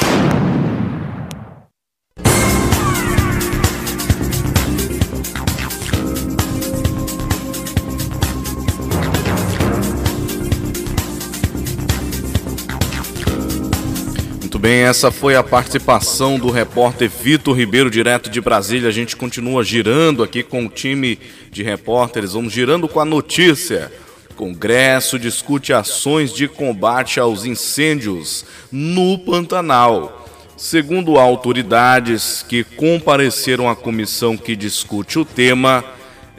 Bem, 14.64 14.80
essa 14.80 15.10
foi 15.10 15.36
a 15.36 15.42
participação 15.42 16.38
do 16.38 16.50
repórter 16.50 17.10
Vitor 17.10 17.54
Ribeiro, 17.54 17.90
direto 17.90 18.30
de 18.30 18.40
Brasília. 18.40 18.88
A 18.88 18.92
gente 18.92 19.14
continua 19.14 19.62
girando 19.62 20.22
aqui 20.22 20.42
com 20.42 20.64
o 20.64 20.70
time 20.70 21.18
de 21.50 21.62
repórteres, 21.62 22.32
vamos 22.32 22.50
girando 22.50 22.88
com 22.88 22.98
a 22.98 23.04
notícia. 23.04 23.92
Congresso 24.34 25.18
discute 25.18 25.74
ações 25.74 26.32
de 26.32 26.48
combate 26.48 27.20
aos 27.20 27.44
incêndios 27.44 28.46
no 28.72 29.18
Pantanal. 29.18 30.26
Segundo 30.56 31.18
autoridades 31.18 32.42
que 32.48 32.64
compareceram 32.64 33.68
à 33.68 33.76
comissão 33.76 34.34
que 34.34 34.56
discute 34.56 35.18
o 35.18 35.26
tema, 35.26 35.84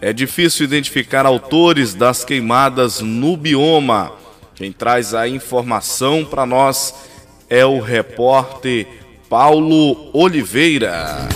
é 0.01 0.11
difícil 0.11 0.65
identificar 0.65 1.27
autores 1.27 1.93
das 1.93 2.25
queimadas 2.25 3.01
no 3.01 3.37
bioma. 3.37 4.13
Quem 4.55 4.71
traz 4.71 5.13
a 5.13 5.27
informação 5.27 6.25
para 6.25 6.43
nós 6.43 6.91
é 7.49 7.65
o 7.65 7.79
repórter 7.79 8.87
Paulo 9.29 10.09
Oliveira. 10.13 11.29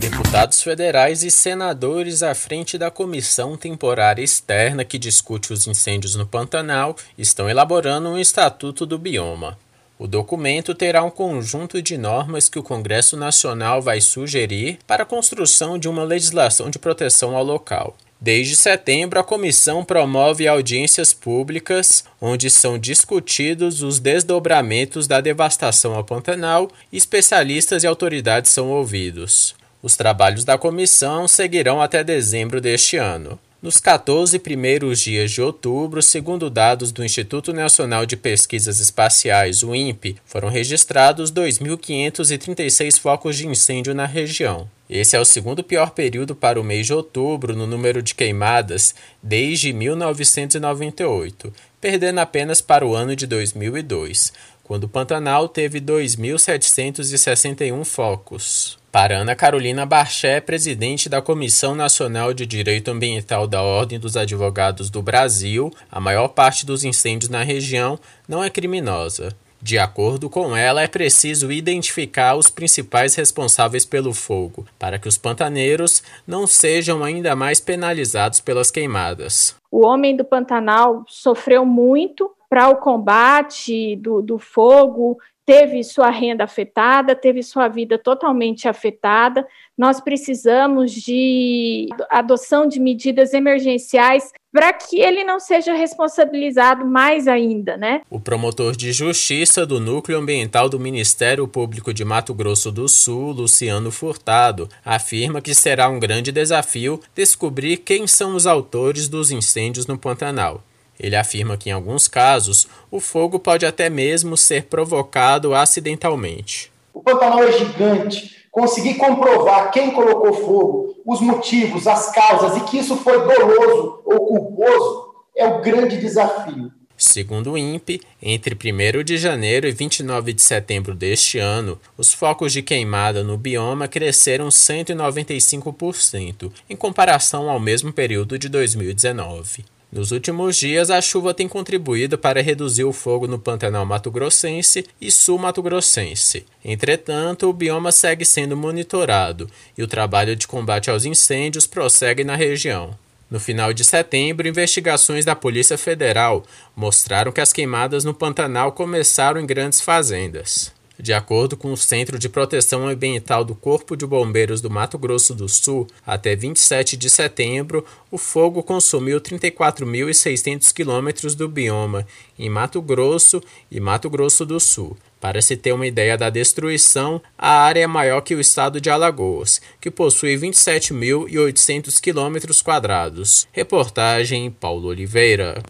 Deputados 0.00 0.62
federais 0.62 1.22
e 1.22 1.30
senadores 1.30 2.22
à 2.22 2.34
frente 2.34 2.78
da 2.78 2.90
comissão 2.90 3.56
temporária 3.56 4.22
externa 4.22 4.84
que 4.84 4.98
discute 4.98 5.52
os 5.52 5.66
incêndios 5.66 6.14
no 6.14 6.26
Pantanal 6.26 6.96
estão 7.16 7.48
elaborando 7.48 8.08
um 8.08 8.18
estatuto 8.18 8.86
do 8.86 8.98
bioma. 8.98 9.58
O 9.98 10.06
documento 10.06 10.74
terá 10.74 11.02
um 11.02 11.10
conjunto 11.10 11.82
de 11.82 11.98
normas 11.98 12.48
que 12.48 12.58
o 12.58 12.62
Congresso 12.62 13.16
Nacional 13.16 13.82
vai 13.82 14.00
sugerir 14.00 14.78
para 14.86 15.02
a 15.02 15.06
construção 15.06 15.76
de 15.76 15.88
uma 15.88 16.04
legislação 16.04 16.70
de 16.70 16.78
proteção 16.78 17.36
ao 17.36 17.42
local. 17.42 17.96
Desde 18.20 18.56
setembro, 18.56 19.20
a 19.20 19.24
comissão 19.24 19.84
promove 19.84 20.48
audiências 20.48 21.12
públicas, 21.12 22.04
onde 22.20 22.50
são 22.50 22.76
discutidos 22.76 23.80
os 23.80 24.00
desdobramentos 24.00 25.06
da 25.06 25.20
devastação 25.20 25.94
ao 25.94 26.02
Pantanal 26.02 26.68
e 26.92 26.96
especialistas 26.96 27.84
e 27.84 27.86
autoridades 27.86 28.50
são 28.50 28.70
ouvidos. 28.70 29.54
Os 29.80 29.94
trabalhos 29.94 30.44
da 30.44 30.58
comissão 30.58 31.28
seguirão 31.28 31.80
até 31.80 32.02
dezembro 32.02 32.60
deste 32.60 32.96
ano. 32.96 33.38
Nos 33.60 33.78
14 33.78 34.38
primeiros 34.38 35.00
dias 35.00 35.32
de 35.32 35.42
outubro, 35.42 36.00
segundo 36.00 36.48
dados 36.48 36.92
do 36.92 37.04
Instituto 37.04 37.52
Nacional 37.52 38.06
de 38.06 38.16
Pesquisas 38.16 38.78
Espaciais, 38.78 39.64
o 39.64 39.74
INPE, 39.74 40.16
foram 40.24 40.48
registrados 40.48 41.32
2.536 41.32 43.00
focos 43.00 43.36
de 43.36 43.48
incêndio 43.48 43.96
na 43.96 44.06
região. 44.06 44.70
Esse 44.88 45.16
é 45.16 45.20
o 45.20 45.24
segundo 45.24 45.64
pior 45.64 45.90
período 45.90 46.36
para 46.36 46.60
o 46.60 46.64
mês 46.64 46.86
de 46.86 46.94
outubro 46.94 47.56
no 47.56 47.66
número 47.66 48.00
de 48.00 48.14
queimadas 48.14 48.94
desde 49.20 49.72
1998, 49.72 51.52
perdendo 51.80 52.20
apenas 52.20 52.60
para 52.60 52.86
o 52.86 52.94
ano 52.94 53.16
de 53.16 53.26
2002, 53.26 54.32
quando 54.62 54.84
o 54.84 54.88
Pantanal 54.88 55.48
teve 55.48 55.80
2.761 55.80 57.84
focos. 57.84 58.77
Para 59.00 59.18
Ana 59.18 59.36
Carolina 59.36 59.86
Barché, 59.86 60.40
presidente 60.40 61.08
da 61.08 61.22
Comissão 61.22 61.72
Nacional 61.72 62.34
de 62.34 62.44
Direito 62.44 62.90
Ambiental 62.90 63.46
da 63.46 63.62
Ordem 63.62 63.96
dos 63.96 64.16
Advogados 64.16 64.90
do 64.90 65.00
Brasil, 65.00 65.70
a 65.88 66.00
maior 66.00 66.26
parte 66.26 66.66
dos 66.66 66.82
incêndios 66.82 67.30
na 67.30 67.44
região 67.44 67.96
não 68.28 68.42
é 68.42 68.50
criminosa. 68.50 69.28
De 69.62 69.78
acordo 69.78 70.28
com 70.28 70.56
ela, 70.56 70.82
é 70.82 70.88
preciso 70.88 71.52
identificar 71.52 72.34
os 72.34 72.50
principais 72.50 73.14
responsáveis 73.14 73.84
pelo 73.84 74.12
fogo, 74.12 74.66
para 74.76 74.98
que 74.98 75.06
os 75.06 75.16
pantaneiros 75.16 76.02
não 76.26 76.44
sejam 76.44 77.04
ainda 77.04 77.36
mais 77.36 77.60
penalizados 77.60 78.40
pelas 78.40 78.68
queimadas. 78.68 79.54
O 79.70 79.86
homem 79.86 80.16
do 80.16 80.24
Pantanal 80.24 81.04
sofreu 81.06 81.64
muito 81.64 82.32
para 82.50 82.68
o 82.68 82.74
combate 82.74 83.94
do, 83.94 84.20
do 84.20 84.40
fogo, 84.40 85.18
teve 85.48 85.82
sua 85.82 86.10
renda 86.10 86.44
afetada, 86.44 87.16
teve 87.16 87.42
sua 87.42 87.68
vida 87.68 87.96
totalmente 87.96 88.68
afetada. 88.68 89.48
Nós 89.78 89.98
precisamos 89.98 90.92
de 90.92 91.88
adoção 92.10 92.68
de 92.68 92.78
medidas 92.78 93.32
emergenciais 93.32 94.30
para 94.52 94.74
que 94.74 95.00
ele 95.00 95.24
não 95.24 95.40
seja 95.40 95.72
responsabilizado 95.72 96.84
mais 96.84 97.26
ainda, 97.26 97.78
né? 97.78 98.02
O 98.10 98.20
promotor 98.20 98.76
de 98.76 98.92
justiça 98.92 99.64
do 99.64 99.80
Núcleo 99.80 100.18
Ambiental 100.18 100.68
do 100.68 100.78
Ministério 100.78 101.48
Público 101.48 101.94
de 101.94 102.04
Mato 102.04 102.34
Grosso 102.34 102.70
do 102.70 102.86
Sul, 102.86 103.32
Luciano 103.32 103.90
Furtado, 103.90 104.68
afirma 104.84 105.40
que 105.40 105.54
será 105.54 105.88
um 105.88 105.98
grande 105.98 106.30
desafio 106.30 107.00
descobrir 107.14 107.78
quem 107.78 108.06
são 108.06 108.36
os 108.36 108.46
autores 108.46 109.08
dos 109.08 109.30
incêndios 109.30 109.86
no 109.86 109.96
Pantanal. 109.96 110.62
Ele 110.98 111.16
afirma 111.16 111.56
que, 111.56 111.70
em 111.70 111.72
alguns 111.72 112.08
casos, 112.08 112.66
o 112.90 113.00
fogo 113.00 113.38
pode 113.38 113.64
até 113.64 113.88
mesmo 113.88 114.36
ser 114.36 114.64
provocado 114.64 115.54
acidentalmente. 115.54 116.70
O 116.92 117.00
Pantanal 117.00 117.44
é 117.44 117.52
gigante. 117.52 118.36
Conseguir 118.50 118.94
comprovar 118.94 119.70
quem 119.70 119.92
colocou 119.92 120.32
fogo, 120.32 120.96
os 121.06 121.20
motivos, 121.20 121.86
as 121.86 122.10
causas 122.10 122.56
e 122.56 122.64
que 122.64 122.78
isso 122.78 122.96
foi 122.96 123.16
doloso 123.18 124.00
ou 124.04 124.26
culposo 124.26 125.14
é 125.36 125.46
o 125.46 125.60
grande 125.60 125.98
desafio. 125.98 126.72
Segundo 126.96 127.52
o 127.52 127.58
INPE, 127.58 128.00
entre 128.20 128.56
1 128.56 129.04
de 129.04 129.16
janeiro 129.16 129.68
e 129.68 129.70
29 129.70 130.32
de 130.32 130.42
setembro 130.42 130.96
deste 130.96 131.38
ano, 131.38 131.78
os 131.96 132.12
focos 132.12 132.52
de 132.52 132.60
queimada 132.60 133.22
no 133.22 133.38
bioma 133.38 133.86
cresceram 133.86 134.48
195%, 134.48 136.50
em 136.68 136.74
comparação 136.74 137.48
ao 137.48 137.60
mesmo 137.60 137.92
período 137.92 138.36
de 138.36 138.48
2019. 138.48 139.64
Nos 139.90 140.10
últimos 140.10 140.56
dias, 140.56 140.90
a 140.90 141.00
chuva 141.00 141.32
tem 141.32 141.48
contribuído 141.48 142.18
para 142.18 142.42
reduzir 142.42 142.84
o 142.84 142.92
fogo 142.92 143.26
no 143.26 143.38
Pantanal 143.38 143.86
Mato 143.86 144.10
Grossense 144.10 144.84
e 145.00 145.10
Sul 145.10 145.38
Mato 145.38 145.62
Grossense. 145.62 146.44
Entretanto, 146.62 147.48
o 147.48 147.54
bioma 147.54 147.90
segue 147.90 148.24
sendo 148.24 148.54
monitorado 148.54 149.48
e 149.78 149.82
o 149.82 149.88
trabalho 149.88 150.36
de 150.36 150.46
combate 150.46 150.90
aos 150.90 151.06
incêndios 151.06 151.66
prossegue 151.66 152.22
na 152.22 152.36
região. 152.36 152.94
No 153.30 153.40
final 153.40 153.72
de 153.72 153.82
setembro, 153.82 154.46
investigações 154.46 155.24
da 155.24 155.34
Polícia 155.34 155.78
Federal 155.78 156.44
mostraram 156.76 157.32
que 157.32 157.40
as 157.40 157.52
queimadas 157.52 158.04
no 158.04 158.12
Pantanal 158.12 158.72
começaram 158.72 159.40
em 159.40 159.46
grandes 159.46 159.80
fazendas. 159.80 160.70
De 161.00 161.12
acordo 161.12 161.56
com 161.56 161.72
o 161.72 161.76
Centro 161.76 162.18
de 162.18 162.28
Proteção 162.28 162.88
Ambiental 162.88 163.44
do 163.44 163.54
Corpo 163.54 163.96
de 163.96 164.04
Bombeiros 164.04 164.60
do 164.60 164.68
Mato 164.68 164.98
Grosso 164.98 165.32
do 165.32 165.48
Sul, 165.48 165.86
até 166.04 166.34
27 166.34 166.96
de 166.96 167.08
setembro, 167.08 167.84
o 168.10 168.18
fogo 168.18 168.64
consumiu 168.64 169.20
34.600 169.20 170.72
quilômetros 170.72 171.36
do 171.36 171.48
bioma 171.48 172.04
em 172.36 172.50
Mato 172.50 172.82
Grosso 172.82 173.40
e 173.70 173.78
Mato 173.78 174.10
Grosso 174.10 174.44
do 174.44 174.58
Sul. 174.58 174.96
Para 175.20 175.40
se 175.40 175.56
ter 175.56 175.72
uma 175.72 175.86
ideia 175.86 176.18
da 176.18 176.30
destruição, 176.30 177.22
a 177.36 177.60
área 177.60 177.82
é 177.82 177.86
maior 177.86 178.20
que 178.20 178.34
o 178.34 178.40
estado 178.40 178.80
de 178.80 178.90
Alagoas, 178.90 179.60
que 179.80 179.92
possui 179.92 180.36
27.800 180.36 182.00
quilômetros 182.00 182.60
quadrados. 182.60 183.46
Reportagem 183.52 184.50
Paulo 184.50 184.88
Oliveira. 184.88 185.62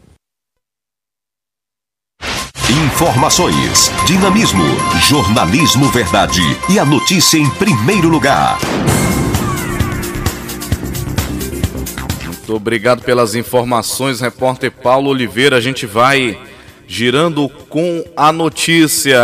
Informações, 2.70 3.90
dinamismo, 4.06 4.62
jornalismo 5.08 5.88
verdade 5.88 6.42
e 6.68 6.78
a 6.78 6.84
notícia 6.84 7.38
em 7.38 7.48
primeiro 7.48 8.08
lugar. 8.08 8.58
Muito 12.26 12.54
obrigado 12.54 13.02
pelas 13.02 13.34
informações, 13.34 14.20
repórter 14.20 14.70
Paulo 14.70 15.08
Oliveira. 15.08 15.56
A 15.56 15.62
gente 15.62 15.86
vai 15.86 16.38
girando 16.86 17.48
com 17.48 18.04
a 18.14 18.30
notícia. 18.30 19.18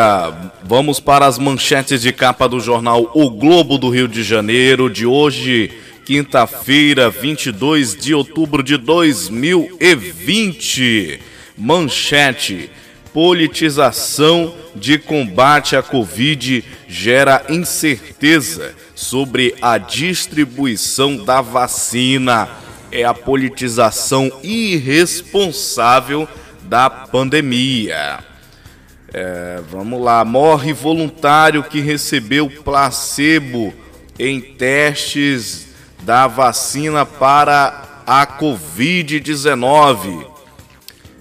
Vamos 0.65 0.99
para 0.99 1.27
as 1.27 1.39
manchetes 1.39 2.01
de 2.01 2.15
capa 2.15 2.49
do 2.49 2.59
jornal 2.59 3.11
O 3.15 3.29
Globo 3.29 3.77
do 3.77 3.91
Rio 3.91 4.09
de 4.09 4.23
Janeiro 4.23 4.89
de 4.89 5.05
hoje, 5.05 5.71
quinta-feira, 6.07 7.11
22 7.11 7.95
de 7.95 8.15
outubro 8.15 8.63
de 8.63 8.79
2020. 8.79 11.21
Manchete 11.59 12.71
politização 13.15 14.53
de 14.75 14.99
combate 14.99 15.77
à 15.77 15.83
Covid 15.83 16.63
gera 16.87 17.43
incerteza. 17.49 18.75
sobre 18.95 19.57
a 19.61 19.77
distribuição 19.77 21.17
da 21.17 21.41
vacina. 21.41 22.49
É 22.93 23.03
a 23.05 23.13
politização 23.13 24.31
irresponsável 24.43 26.29
da 26.63 26.89
pandemia. 26.89 28.21
É, 29.13 29.61
vamos 29.69 30.01
lá, 30.01 30.25
morre 30.25 30.73
voluntário 30.73 31.65
que 31.65 31.81
recebeu 31.81 32.49
placebo 32.65 33.75
em 34.19 34.41
testes 34.41 35.69
da 36.03 36.27
vacina 36.27 37.07
para 37.07 38.03
a 38.07 38.27
Covid-19. 38.27 40.34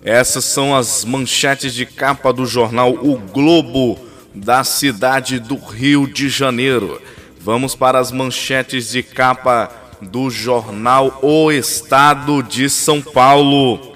Essas 0.03 0.43
são 0.43 0.75
as 0.75 1.05
manchetes 1.05 1.73
de 1.73 1.85
capa 1.85 2.33
do 2.33 2.45
jornal 2.45 2.91
O 2.91 3.17
Globo 3.17 3.97
da 4.35 4.63
cidade 4.65 5.39
do 5.39 5.55
Rio 5.55 6.05
de 6.05 6.27
Janeiro. 6.27 7.01
Vamos 7.39 7.73
para 7.73 7.99
as 7.99 8.11
manchetes 8.11 8.89
de 8.91 9.01
capa 9.01 9.71
do 10.01 10.29
jornal 10.29 11.19
O 11.21 11.49
Estado 11.49 12.43
de 12.43 12.69
São 12.69 13.01
Paulo. 13.01 13.93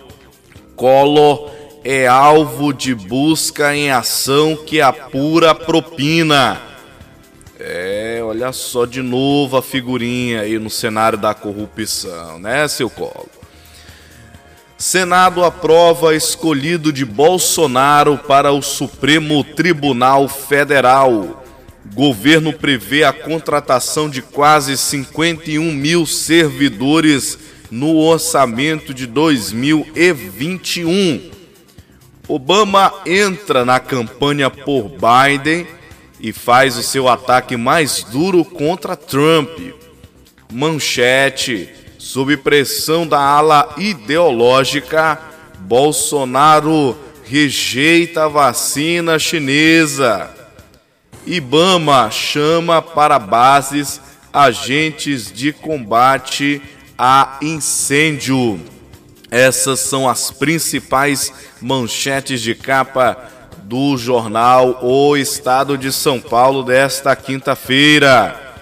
Collor 0.78 1.52
é 1.84 2.08
alvo 2.08 2.72
de 2.72 2.96
busca 2.96 3.76
em 3.76 3.92
ação 3.92 4.56
que 4.56 4.80
apura 4.80 5.54
propina. 5.54 6.62
É, 7.60 8.22
olha 8.24 8.54
só 8.54 8.86
de 8.86 9.02
novo 9.02 9.58
a 9.58 9.62
figurinha 9.62 10.42
aí 10.42 10.58
no 10.58 10.70
cenário 10.70 11.18
da 11.18 11.34
corrupção, 11.34 12.40
né, 12.40 12.66
seu 12.68 12.90
Colo? 12.90 13.37
Senado 14.78 15.44
aprova 15.44 16.16
escolhido 16.16 16.94
de 16.94 17.04
Bolsonaro 17.04 18.16
para 18.16 18.52
o 18.52 18.62
Supremo 18.62 19.44
Tribunal 19.44 20.28
Federal. 20.28 21.44
Governo 21.96 22.54
prevê 22.54 23.04
a 23.04 23.12
contratação 23.12 24.08
de 24.08 24.22
quase 24.22 24.78
51 24.78 25.74
mil 25.74 26.06
servidores 26.06 27.40
no 27.72 27.98
orçamento 27.98 28.94
de 28.94 29.08
2021. 29.08 31.32
Obama 32.28 32.94
entra 33.04 33.66
na 33.66 33.80
campanha 33.80 34.52
por 34.52 34.92
Biden 34.92 35.66
e 36.20 36.32
faz 36.32 36.78
o 36.78 36.84
seu 36.84 37.08
ataque 37.08 37.58
mais 37.58 38.04
duro 38.04 38.46
contra 38.46 38.96
Trump. 38.96 39.50
Manchete: 40.54 41.68
sob 42.08 42.38
pressão 42.38 43.06
da 43.06 43.20
ala 43.20 43.76
ideológica, 43.78 45.20
Bolsonaro 45.60 46.98
rejeita 47.26 48.24
a 48.24 48.28
vacina 48.30 49.20
chinesa. 49.20 50.30
Ibama 51.26 52.10
chama 52.10 52.82
para 52.82 53.20
bases 53.20 54.00
agentes 54.32 55.30
de 55.30 55.52
combate 55.52 56.62
a 56.98 57.40
incêndio. 57.42 58.58
Essas 59.30 59.82
são 59.82 60.08
as 60.08 60.32
principais 60.32 61.34
manchetes 61.62 62.40
de 62.40 62.56
capa 62.56 63.18
do 63.64 63.98
jornal 63.98 64.80
O 64.82 65.18
Estado 65.18 65.78
de 65.78 65.92
São 65.92 66.22
Paulo 66.22 66.64
desta 66.64 67.14
quinta-feira. 67.18 68.56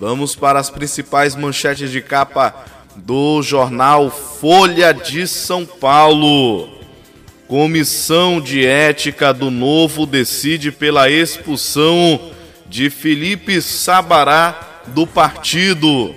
Vamos 0.00 0.34
para 0.34 0.58
as 0.58 0.70
principais 0.70 1.36
manchetes 1.36 1.90
de 1.90 2.00
capa 2.00 2.54
do 2.96 3.42
jornal 3.42 4.10
Folha 4.10 4.92
de 4.92 5.26
São 5.28 5.66
Paulo. 5.66 6.68
Comissão 7.46 8.40
de 8.40 8.64
Ética 8.66 9.32
do 9.32 9.50
Novo 9.50 10.06
decide 10.06 10.72
pela 10.72 11.08
expulsão 11.10 12.32
de 12.66 12.90
Felipe 12.90 13.60
Sabará 13.60 14.82
do 14.88 15.06
partido. 15.06 16.14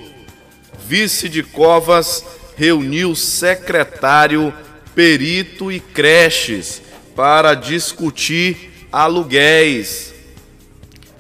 Vice 0.88 1.28
de 1.30 1.44
Covas 1.44 2.26
reuniu 2.56 3.16
secretário, 3.16 4.54
perito 4.96 5.72
e 5.72 5.80
creches 5.80 6.82
para 7.16 7.54
discutir 7.54 8.88
aluguéis. 8.92 10.14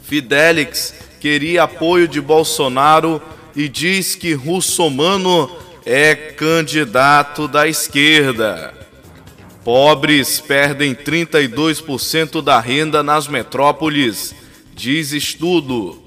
Fidelix 0.04 0.96
queria 1.20 1.64
apoio 1.64 2.08
de 2.08 2.20
Bolsonaro 2.20 3.22
e 3.60 3.68
diz 3.68 4.16
que 4.16 4.34
Russomano 4.34 5.52
é 5.86 6.16
candidato 6.16 7.46
da 7.46 7.68
esquerda. 7.68 8.74
Pobres 9.66 10.40
perdem 10.40 10.96
32% 10.96 12.42
da 12.42 12.58
renda 12.62 13.04
nas 13.04 13.28
metrópoles, 13.28 14.34
diz 14.74 15.12
estudo. 15.12 16.02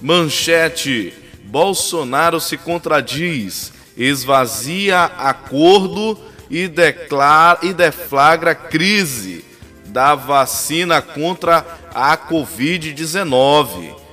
Manchete: 0.00 1.12
Bolsonaro 1.42 2.40
se 2.40 2.56
contradiz, 2.56 3.72
esvazia 3.96 5.02
acordo 5.02 6.16
e, 6.48 6.68
declara, 6.68 7.58
e 7.64 7.72
deflagra 7.72 8.54
crise 8.54 9.44
da 9.86 10.14
vacina 10.14 11.02
contra 11.02 11.66
a 11.92 12.16
Covid-19. 12.16 14.03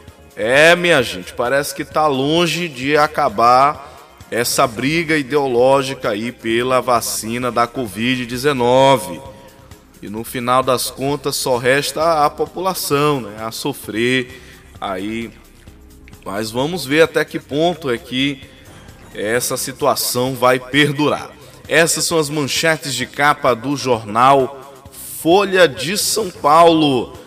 É, 0.43 0.75
minha 0.75 1.04
gente, 1.04 1.34
parece 1.34 1.75
que 1.75 1.84
está 1.84 2.08
longe 2.08 2.67
de 2.67 2.97
acabar 2.97 4.25
essa 4.32 4.65
briga 4.65 5.15
ideológica 5.15 6.10
aí 6.10 6.32
pela 6.32 6.82
vacina 6.82 7.51
da 7.51 7.67
Covid-19. 7.67 9.21
E 10.01 10.10
no 10.10 10.23
final 10.23 10.63
das 10.63 10.89
contas 10.89 11.36
só 11.36 11.58
resta 11.58 12.25
a 12.25 12.30
população, 12.32 13.21
né, 13.21 13.36
a 13.39 13.51
sofrer 13.51 14.41
aí. 14.82 15.30
Mas 16.25 16.49
vamos 16.49 16.88
ver 16.88 17.04
até 17.04 17.23
que 17.23 17.39
ponto 17.39 17.91
é 17.91 17.99
que 17.99 18.41
essa 19.13 19.56
situação 19.56 20.34
vai 20.34 20.60
perdurar. 20.60 21.30
Essas 21.67 22.06
são 22.06 22.17
as 22.17 22.32
manchetes 22.32 22.95
de 22.95 23.06
capa 23.06 23.54
do 23.54 23.77
jornal 23.77 24.73
Folha 25.21 25.67
de 25.67 25.95
São 25.99 26.32
Paulo 26.32 27.20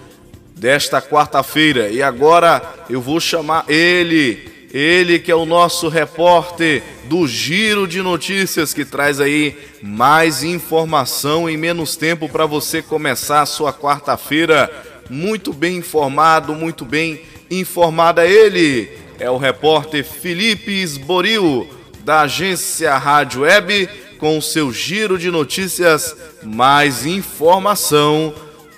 desta 0.54 1.02
quarta-feira. 1.02 1.88
E 1.88 2.02
agora 2.02 2.62
eu 2.88 3.00
vou 3.00 3.20
chamar 3.20 3.64
ele, 3.68 4.68
ele 4.72 5.18
que 5.18 5.30
é 5.30 5.34
o 5.34 5.44
nosso 5.44 5.88
repórter 5.88 6.82
do 7.04 7.26
Giro 7.26 7.86
de 7.86 8.00
Notícias, 8.00 8.72
que 8.72 8.84
traz 8.84 9.20
aí 9.20 9.56
mais 9.82 10.42
informação 10.42 11.50
em 11.50 11.56
menos 11.56 11.96
tempo 11.96 12.28
para 12.28 12.46
você 12.46 12.80
começar 12.80 13.42
a 13.42 13.46
sua 13.46 13.72
quarta-feira 13.72 14.70
muito 15.10 15.52
bem 15.52 15.76
informado, 15.78 16.54
muito 16.54 16.84
bem 16.84 17.20
informada. 17.50 18.26
Ele 18.26 18.90
é 19.18 19.30
o 19.30 19.36
repórter 19.36 20.04
Felipe 20.04 20.72
Esboril, 20.72 21.68
da 22.04 22.22
agência 22.22 22.96
Rádio 22.96 23.42
Web 23.42 23.88
com 24.18 24.40
seu 24.40 24.72
giro 24.72 25.18
de 25.18 25.30
notícias, 25.30 26.16
mais 26.42 27.04
informação 27.04 28.34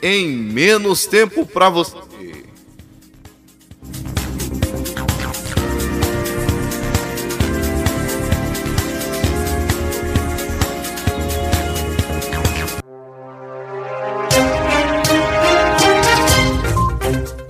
em 0.09 0.29
menos 0.29 1.05
tempo 1.05 1.45
para 1.45 1.69
você. 1.69 1.97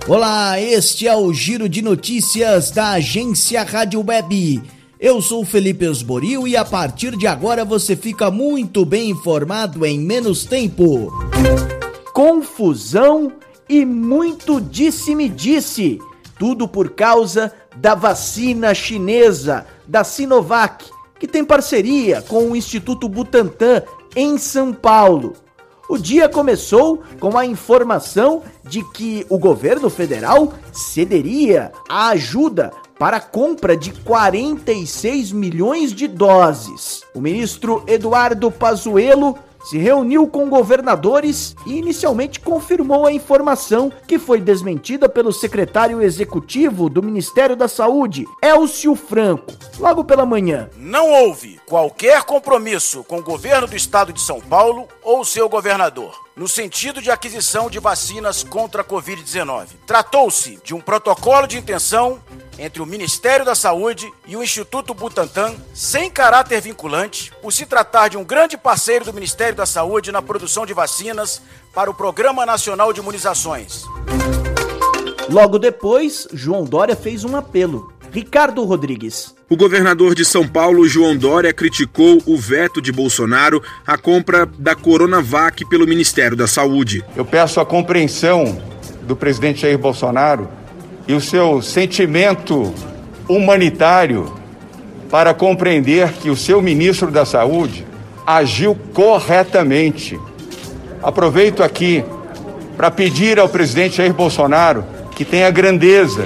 Olá, 0.07 0.59
este 0.59 1.07
é 1.07 1.15
o 1.15 1.31
Giro 1.31 1.69
de 1.69 1.83
Notícias 1.83 2.71
da 2.71 2.93
agência 2.93 3.61
Rádio 3.61 4.03
Web 4.03 4.63
eu 4.99 5.21
sou 5.21 5.45
Felipe 5.45 5.87
Osborio 5.87 6.47
e 6.47 6.57
a 6.57 6.65
partir 6.65 7.15
de 7.15 7.27
agora 7.27 7.63
você 7.63 7.95
fica 7.95 8.31
muito 8.31 8.83
bem 8.83 9.11
informado 9.11 9.85
em 9.85 9.99
menos 9.99 10.43
tempo. 10.43 11.13
Confusão 12.17 13.31
e 13.69 13.85
muito 13.85 14.59
disse-me-disse. 14.59 15.99
Tudo 16.39 16.67
por 16.67 16.89
causa 16.89 17.53
da 17.75 17.93
vacina 17.93 18.73
chinesa, 18.73 19.67
da 19.87 20.03
Sinovac, 20.03 20.89
que 21.19 21.27
tem 21.27 21.45
parceria 21.45 22.23
com 22.23 22.49
o 22.49 22.55
Instituto 22.55 23.07
Butantan 23.07 23.83
em 24.15 24.35
São 24.39 24.73
Paulo. 24.73 25.33
O 25.87 25.95
dia 25.95 26.27
começou 26.27 27.03
com 27.19 27.37
a 27.37 27.45
informação 27.45 28.41
de 28.63 28.83
que 28.93 29.23
o 29.29 29.37
governo 29.37 29.87
federal 29.87 30.53
cederia 30.73 31.71
a 31.87 32.07
ajuda 32.07 32.71
para 32.97 33.17
a 33.17 33.21
compra 33.21 33.77
de 33.77 33.91
46 33.91 35.31
milhões 35.31 35.93
de 35.93 36.07
doses. 36.07 37.03
O 37.13 37.21
ministro 37.21 37.83
Eduardo 37.85 38.49
Pazuello 38.49 39.37
se 39.63 39.77
reuniu 39.77 40.27
com 40.27 40.49
governadores 40.49 41.55
e 41.65 41.77
inicialmente 41.77 42.39
confirmou 42.39 43.05
a 43.05 43.11
informação 43.11 43.91
que 44.07 44.17
foi 44.19 44.39
desmentida 44.39 45.09
pelo 45.09 45.33
secretário 45.33 46.01
executivo 46.01 46.89
do 46.89 47.03
Ministério 47.03 47.55
da 47.55 47.67
Saúde, 47.67 48.25
Elcio 48.41 48.95
Franco, 48.95 49.53
logo 49.79 50.03
pela 50.03 50.25
manhã. 50.25 50.69
Não 50.77 51.09
houve 51.09 51.59
qualquer 51.65 52.23
compromisso 52.23 53.03
com 53.03 53.17
o 53.17 53.23
governo 53.23 53.67
do 53.67 53.75
estado 53.75 54.13
de 54.13 54.21
São 54.21 54.39
Paulo 54.39 54.87
ou 55.03 55.25
seu 55.25 55.49
governador. 55.49 56.27
no 56.37 56.47
sentido 56.47 57.01
de 57.01 57.09
aquisição 57.09 57.67
de 57.67 57.79
vacinas 57.79 58.43
contra 58.43 58.83
a 58.83 58.85
Covid-19. 58.85 59.69
Tratou-se 59.87 60.59
de 60.63 60.75
um 60.75 60.79
protocolo 60.79 61.47
de 61.47 61.57
intenção 61.57 62.19
entre 62.57 62.81
o 62.81 62.85
Ministério 62.85 63.45
da 63.45 63.55
Saúde 63.55 64.11
e 64.25 64.35
o 64.35 64.43
Instituto 64.43 64.93
Butantan, 64.93 65.55
sem 65.73 66.09
caráter 66.09 66.61
vinculante, 66.61 67.31
por 67.41 67.53
se 67.53 67.65
tratar 67.65 68.07
de 68.07 68.17
um 68.17 68.23
grande 68.23 68.57
parceiro 68.57 69.05
do 69.05 69.13
Ministério 69.13 69.55
da 69.55 69.65
Saúde 69.65 70.11
na 70.11 70.21
produção 70.21 70.65
de 70.65 70.73
vacinas 70.73 71.41
para 71.73 71.89
o 71.89 71.93
Programa 71.93 72.45
Nacional 72.45 72.91
de 72.91 72.99
Imunizações. 72.99 73.83
Logo 75.29 75.59
depois, 75.59 76.27
João 76.33 76.63
Dória 76.63 76.95
fez 76.95 77.23
um 77.23 77.35
apelo. 77.35 77.93
Ricardo 78.11 78.63
Rodrigues. 78.63 79.35
O 79.49 79.55
governador 79.55 80.15
de 80.15 80.25
São 80.25 80.47
Paulo, 80.47 80.87
João 80.87 81.15
Dória, 81.15 81.53
criticou 81.53 82.21
o 82.25 82.37
veto 82.37 82.81
de 82.81 82.91
Bolsonaro 82.91 83.61
à 83.85 83.97
compra 83.97 84.45
da 84.45 84.75
Coronavac 84.75 85.65
pelo 85.65 85.85
Ministério 85.85 86.35
da 86.35 86.47
Saúde. 86.47 87.03
Eu 87.15 87.25
peço 87.25 87.59
a 87.59 87.65
compreensão 87.65 88.61
do 89.03 89.15
presidente 89.15 89.61
Jair 89.61 89.77
Bolsonaro 89.77 90.49
e 91.07 91.13
o 91.13 91.21
seu 91.21 91.61
sentimento 91.61 92.73
humanitário 93.27 94.33
para 95.09 95.33
compreender 95.33 96.13
que 96.13 96.29
o 96.29 96.35
seu 96.35 96.61
ministro 96.61 97.09
da 97.09 97.25
Saúde 97.25 97.85
agiu 98.25 98.77
corretamente. 98.93 100.19
Aproveito 101.01 101.63
aqui 101.63 102.03
para 102.75 102.91
pedir 102.91 103.39
ao 103.39 103.47
presidente 103.47 103.97
Jair 103.97 104.13
Bolsonaro 104.13 104.83
que 105.15 105.23
tenha 105.23 105.49
grandeza 105.49 106.25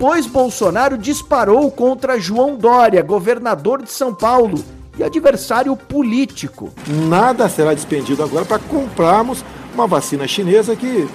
depois, 0.00 0.26
Bolsonaro 0.26 0.96
disparou 0.96 1.70
contra 1.70 2.18
João 2.18 2.56
Dória, 2.56 3.02
governador 3.02 3.82
de 3.82 3.90
São 3.90 4.14
Paulo 4.14 4.64
e 4.98 5.04
adversário 5.04 5.76
político. 5.76 6.72
Nada 6.86 7.50
será 7.50 7.74
despendido 7.74 8.22
agora 8.22 8.46
para 8.46 8.58
comprarmos 8.58 9.44
uma 9.74 9.86
vacina 9.86 10.26
chinesa 10.26 10.74
que 10.74 11.06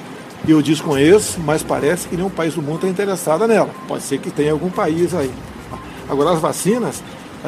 eu 0.52 0.62
desconheço, 0.62 1.40
mas 1.40 1.64
parece 1.64 2.08
que 2.08 2.16
nenhum 2.16 2.30
país 2.30 2.54
do 2.54 2.62
mundo 2.62 2.76
está 2.76 2.88
interessado 2.88 3.48
nela. 3.48 3.70
Pode 3.88 4.04
ser 4.04 4.20
que 4.20 4.30
tenha 4.30 4.52
algum 4.52 4.70
país 4.70 5.14
aí. 5.14 5.32
Agora, 6.10 6.32
as 6.32 6.40
vacinas 6.40 7.04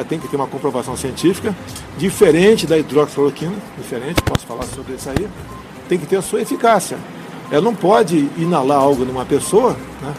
tem 0.08 0.18
que 0.18 0.28
ter 0.28 0.36
uma 0.36 0.46
comprovação 0.46 0.96
científica, 0.96 1.54
diferente 1.96 2.66
da 2.66 2.78
hidroxicloroquina, 2.78 3.54
diferente, 3.76 4.22
posso 4.22 4.46
falar 4.46 4.64
sobre 4.64 4.94
isso 4.94 5.08
aí, 5.10 5.28
tem 5.88 5.98
que 5.98 6.06
ter 6.06 6.16
a 6.16 6.22
sua 6.22 6.40
eficácia. 6.40 6.98
Ela 7.50 7.62
não 7.62 7.74
pode 7.74 8.28
inalar 8.36 8.78
algo 8.78 9.04
numa 9.04 9.24
pessoa, 9.24 9.76
né? 10.00 10.14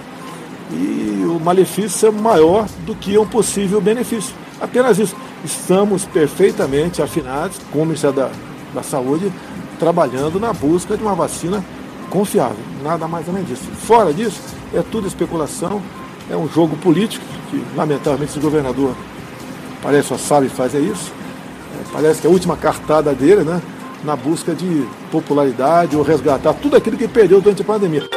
e 0.72 1.26
o 1.26 1.40
malefício 1.40 2.08
é 2.08 2.12
maior 2.12 2.68
do 2.86 2.96
que 2.96 3.18
um 3.18 3.26
possível 3.26 3.80
benefício. 3.80 4.34
Apenas 4.60 5.00
isso. 5.00 5.16
Estamos 5.44 6.04
perfeitamente 6.06 7.02
afinados 7.02 7.58
com 7.72 7.84
o 7.84 7.86
Ministério 7.86 8.16
da, 8.16 8.30
da 8.74 8.84
Saúde, 8.84 9.32
trabalhando 9.80 10.40
na 10.40 10.52
busca 10.52 10.98
de 10.98 11.04
uma 11.04 11.16
vacina 11.16 11.64
confiável. 12.10 12.58
Nada 12.84 13.08
mais 13.08 13.28
além 13.30 13.44
disso. 13.44 13.64
Fora 13.72 14.14
disso, 14.14 14.42
é 14.74 14.82
tudo 14.82 15.08
especulação, 15.08 15.82
é 16.30 16.36
um 16.36 16.48
jogo 16.48 16.76
político, 16.78 17.26
que 17.50 17.64
lamentavelmente 17.76 18.32
esse 18.32 18.40
governador 18.40 18.94
parece 19.82 20.10
só 20.10 20.18
sabe 20.18 20.50
fazer 20.50 20.80
isso. 20.80 21.12
É, 21.74 21.92
parece 21.94 22.22
que 22.22 22.28
é 22.28 22.30
a 22.30 22.34
última 22.34 22.58
cartada 22.58 23.14
dele, 23.14 23.44
né? 23.44 23.62
Na 24.04 24.16
busca 24.16 24.54
de 24.54 24.88
popularidade 25.12 25.96
ou 25.96 26.04
resgatar 26.04 26.54
tudo 26.54 26.76
aquilo 26.76 26.98
que 26.98 27.08
perdeu 27.08 27.42
durante 27.42 27.62
a 27.62 27.66
pandemia. 27.66 28.08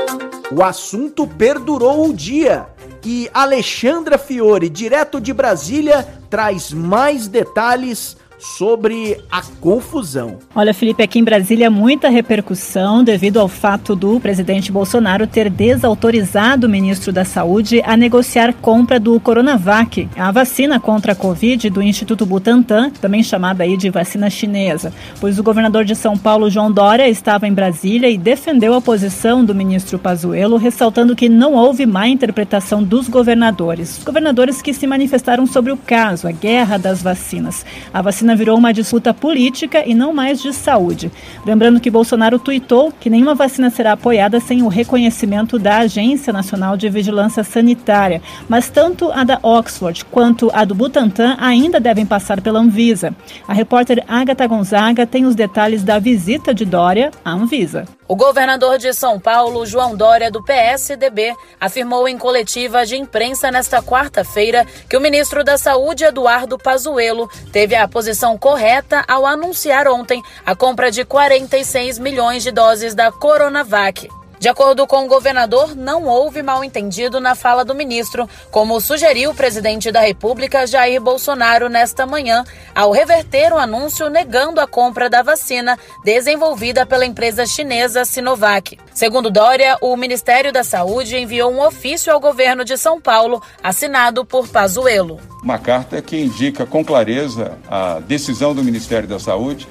O 0.55 0.63
assunto 0.63 1.27
perdurou 1.27 2.09
o 2.09 2.13
dia 2.13 2.67
e 3.05 3.29
Alexandra 3.35 4.17
Fiore, 4.17 4.69
direto 4.69 5.21
de 5.21 5.33
Brasília, 5.33 6.07
traz 6.31 6.73
mais 6.73 7.27
detalhes 7.27 8.17
sobre 8.43 9.19
a 9.31 9.41
confusão. 9.61 10.39
Olha, 10.55 10.75
Felipe, 10.75 11.03
aqui 11.03 11.21
em 11.21 11.25
Brasília 11.25 11.71
muita 11.71 12.09
repercussão 12.09 13.05
devido 13.05 13.39
ao 13.39 13.47
fato 13.47 13.95
do 13.95 14.19
presidente 14.19 14.73
Bolsonaro 14.73 15.27
ter 15.27 15.49
desautorizado 15.49 16.67
o 16.67 16.71
ministro 16.71 17.13
da 17.13 17.25
Saúde 17.25 17.81
a 17.85 17.97
negociar 17.97 18.53
compra 18.55 18.99
do 18.99 19.19
Coronavac, 19.21 20.09
a 20.17 20.31
vacina 20.33 20.81
contra 20.81 21.13
a 21.13 21.17
Covid 21.17 21.71
do 21.71 21.81
Instituto 21.81 22.27
Butantan, 22.27 22.91
também 22.91 23.23
chamada 23.23 23.63
aí 23.63 23.77
de 23.77 23.91
vacina 23.91 24.29
chinesa. 24.29 24.93
Pois 25.21 25.39
o 25.39 25.43
governador 25.43 25.85
de 25.85 25.95
São 25.95 26.19
Paulo, 26.19 26.51
João 26.51 26.71
Dória, 26.71 27.09
estava 27.09 27.47
em 27.47 27.55
Brasília 27.55 28.11
e 28.11 28.19
defendeu 28.19 28.75
a 28.75 28.81
posição 28.81 29.45
do 29.45 29.55
ministro 29.55 29.99
Pazuello, 29.99 30.57
ressaltando 30.57 31.15
que 31.15 31.29
não 31.29 31.55
houve 31.55 31.87
má 31.87 32.09
interpretação 32.09 32.83
dos 32.83 33.09
governadores. 33.09 34.03
Governadores 34.05 34.61
que 34.61 34.75
se 34.75 34.87
manifestaram 34.87 35.47
sobre 35.47 35.71
o 35.71 35.77
caso, 35.77 36.27
a 36.27 36.33
guerra 36.33 36.77
das 36.77 37.03
vacinas. 37.03 37.65
A 37.95 38.03
vacina 38.03 38.32
virou 38.35 38.57
uma 38.57 38.73
disputa 38.73 39.13
política 39.13 39.83
e 39.87 39.95
não 39.95 40.13
mais 40.13 40.41
de 40.41 40.53
saúde. 40.53 41.11
Lembrando 41.45 41.81
que 41.81 41.91
Bolsonaro 41.91 42.39
tuitou 42.39 42.93
que 42.93 43.11
nenhuma 43.11 43.35
vacina 43.35 43.71
será 43.71 43.93
apoiada 43.93 44.41
sem 44.41 44.63
o 44.63 44.69
reconhecimento 44.69 45.59
da 45.59 45.79
Agência 45.79 46.33
Nacional 46.33 46.77
de 46.77 46.89
Vigilância 46.89 47.45
Sanitária, 47.45 48.23
mas 48.49 48.69
tanto 48.69 49.11
a 49.13 49.25
da 49.25 49.39
Oxford 49.43 50.05
quanto 50.07 50.51
a 50.53 50.65
do 50.65 50.75
Butantan 50.75 51.37
ainda 51.39 51.81
devem 51.81 52.07
passar 52.07 52.41
pela 52.41 52.61
Anvisa. 52.61 53.15
A 53.47 53.53
repórter 53.53 54.05
Agatha 54.07 54.47
Gonzaga 54.47 55.07
tem 55.07 55.27
os 55.27 55.35
detalhes 55.35 55.83
da 55.83 55.99
visita 55.99 56.55
de 56.55 56.65
Dória 56.65 57.11
à 57.25 57.33
Anvisa. 57.33 57.87
O 58.13 58.15
governador 58.15 58.77
de 58.77 58.93
São 58.93 59.19
Paulo, 59.19 59.65
João 59.65 59.97
Dória, 59.97 60.31
do 60.31 60.45
PSDB, 60.45 61.35
afirmou 61.59 62.07
em 62.07 62.19
coletiva 62.19 62.85
de 62.85 62.95
imprensa 62.95 63.51
nesta 63.51 63.83
quarta-feira 63.83 64.67
que 64.87 64.95
o 64.95 65.01
ministro 65.01 65.43
da 65.43 65.57
Saúde, 65.57 66.05
Eduardo 66.05 66.59
Pazuello, 66.59 67.27
teve 67.51 67.75
a 67.75 67.89
posição 67.89 68.22
correta 68.39 69.05
ao 69.09 69.27
anunciar 69.27 69.89
ontem 69.89 70.23
a 70.47 70.55
compra 70.55 70.91
de 70.91 71.05
46 71.05 71.99
milhões 71.99 72.43
de 72.43 72.51
doses 72.51 72.95
da 72.95 73.11
Coronavac. 73.11 74.22
De 74.43 74.49
acordo 74.49 74.89
com 74.89 75.05
o 75.05 75.09
governador, 75.09 75.77
não 75.77 76.05
houve 76.05 76.43
mal 76.43 76.65
entendido 76.65 77.21
na 77.21 77.33
fala 77.37 77.65
do 77.65 77.77
ministro, 77.77 78.29
como 78.51 78.81
sugeriu 78.81 79.31
o 79.31 79.35
presidente 79.37 79.93
da 79.93 80.01
República, 80.01 80.67
Jair 80.67 81.01
Bolsonaro, 81.01 81.69
nesta 81.69 82.07
manhã, 82.07 82.43
ao 82.75 82.91
reverter 82.91 83.53
o 83.53 83.57
anúncio 83.57 84.11
negando 84.11 84.61
a 84.61 84.67
compra 84.67 85.09
da 85.09 85.23
vacina 85.23 85.79
desenvolvida 86.05 86.85
pela 86.85 87.07
empresa 87.07 87.47
chinesa 87.47 88.05
Sinovac. 88.05 88.77
Segundo 88.93 89.31
Dória, 89.31 89.79
o 89.81 89.97
Ministério 89.97 90.53
da 90.53 90.65
Saúde 90.65 91.17
enviou 91.17 91.53
um 91.53 91.65
ofício 91.65 92.13
ao 92.13 92.19
governo 92.19 92.65
de 92.65 92.77
São 92.77 93.01
Paulo, 93.01 93.41
assinado 93.63 94.25
por 94.25 94.49
Pazuello. 94.49 95.21
Uma 95.41 95.61
carta 95.61 96.03
que 96.03 96.21
indica 96.21 96.67
com 96.67 96.85
clareza 96.85 97.57
a 97.71 98.01
decisão 98.01 98.53
do 98.57 98.65
Ministério 98.65 99.07
da 99.07 99.21
Saúde 99.21 99.69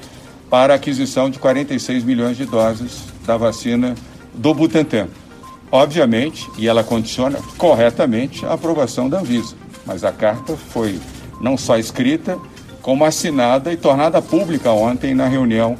para 0.50 0.72
a 0.72 0.76
aquisição 0.78 1.30
de 1.30 1.40
46 1.40 2.06
milhões 2.06 2.38
de 2.38 2.46
doses 2.46 3.02
da 3.26 3.36
vacina 3.36 3.96
do 4.34 4.54
Butantan. 4.54 5.08
Obviamente, 5.72 6.50
e 6.58 6.68
ela 6.68 6.84
condiciona 6.84 7.40
corretamente 7.58 8.46
a 8.46 8.54
aprovação 8.54 9.08
da 9.08 9.20
Anvisa, 9.20 9.56
mas 9.86 10.04
a 10.04 10.12
carta 10.12 10.58
foi 10.58 11.00
não 11.40 11.58
só 11.58 11.78
escrita, 11.78 12.38
como 12.82 13.06
assinada 13.06 13.72
e 13.72 13.78
tornada 13.78 14.22
pública 14.22 14.72
ontem 14.72 15.14
na 15.14 15.28
reunião 15.28 15.78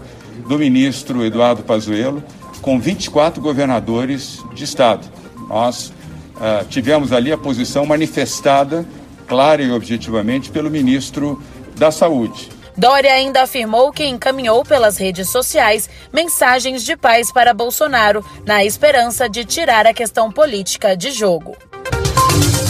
do 0.48 0.58
ministro 0.58 1.26
Eduardo 1.26 1.64
Pazuello 1.64 2.24
com 2.62 2.80
24 2.80 3.42
governadores 3.42 4.40
de 4.54 4.64
estado. 4.64 5.08
Nós 5.50 5.88
uh, 6.36 6.66
tivemos 6.70 7.12
ali 7.12 7.32
a 7.32 7.38
posição 7.38 7.86
manifestada 7.86 8.86
clara 9.28 9.64
e 9.64 9.72
objetivamente 9.72 10.52
pelo 10.52 10.70
ministro 10.70 11.42
da 11.76 11.92
Saúde. 11.92 12.50
Dória 12.82 13.14
ainda 13.14 13.44
afirmou 13.44 13.92
que 13.92 14.04
encaminhou 14.08 14.66
pelas 14.66 14.98
redes 14.98 15.30
sociais 15.30 15.88
mensagens 16.12 16.84
de 16.84 16.98
paz 16.98 17.32
para 17.32 17.54
Bolsonaro, 17.54 18.26
na 18.44 18.66
esperança 18.66 19.30
de 19.30 19.46
tirar 19.46 19.86
a 19.86 19.94
questão 19.94 20.32
política 20.32 20.98
de 20.98 21.12
jogo. 21.12 21.56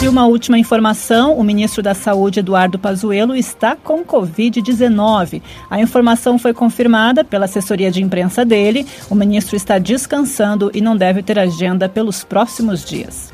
E 0.04 0.10
uma 0.10 0.26
última 0.26 0.60
informação: 0.60 1.38
o 1.38 1.44
ministro 1.46 1.82
da 1.82 1.94
Saúde, 1.94 2.42
Eduardo 2.42 2.78
Pazuello, 2.78 3.34
está 3.34 3.74
com 3.74 4.04
Covid-19. 4.04 5.42
A 5.70 5.80
informação 5.80 6.38
foi 6.38 6.54
confirmada 6.54 7.24
pela 7.24 7.46
assessoria 7.46 7.90
de 7.90 8.04
imprensa 8.04 8.44
dele. 8.44 8.86
O 9.10 9.16
ministro 9.16 9.56
está 9.56 9.80
descansando 9.80 10.70
e 10.74 10.82
não 10.82 10.98
deve 10.98 11.24
ter 11.24 11.40
agenda 11.40 11.88
pelos 11.88 12.22
próximos 12.22 12.84
dias. 12.84 13.32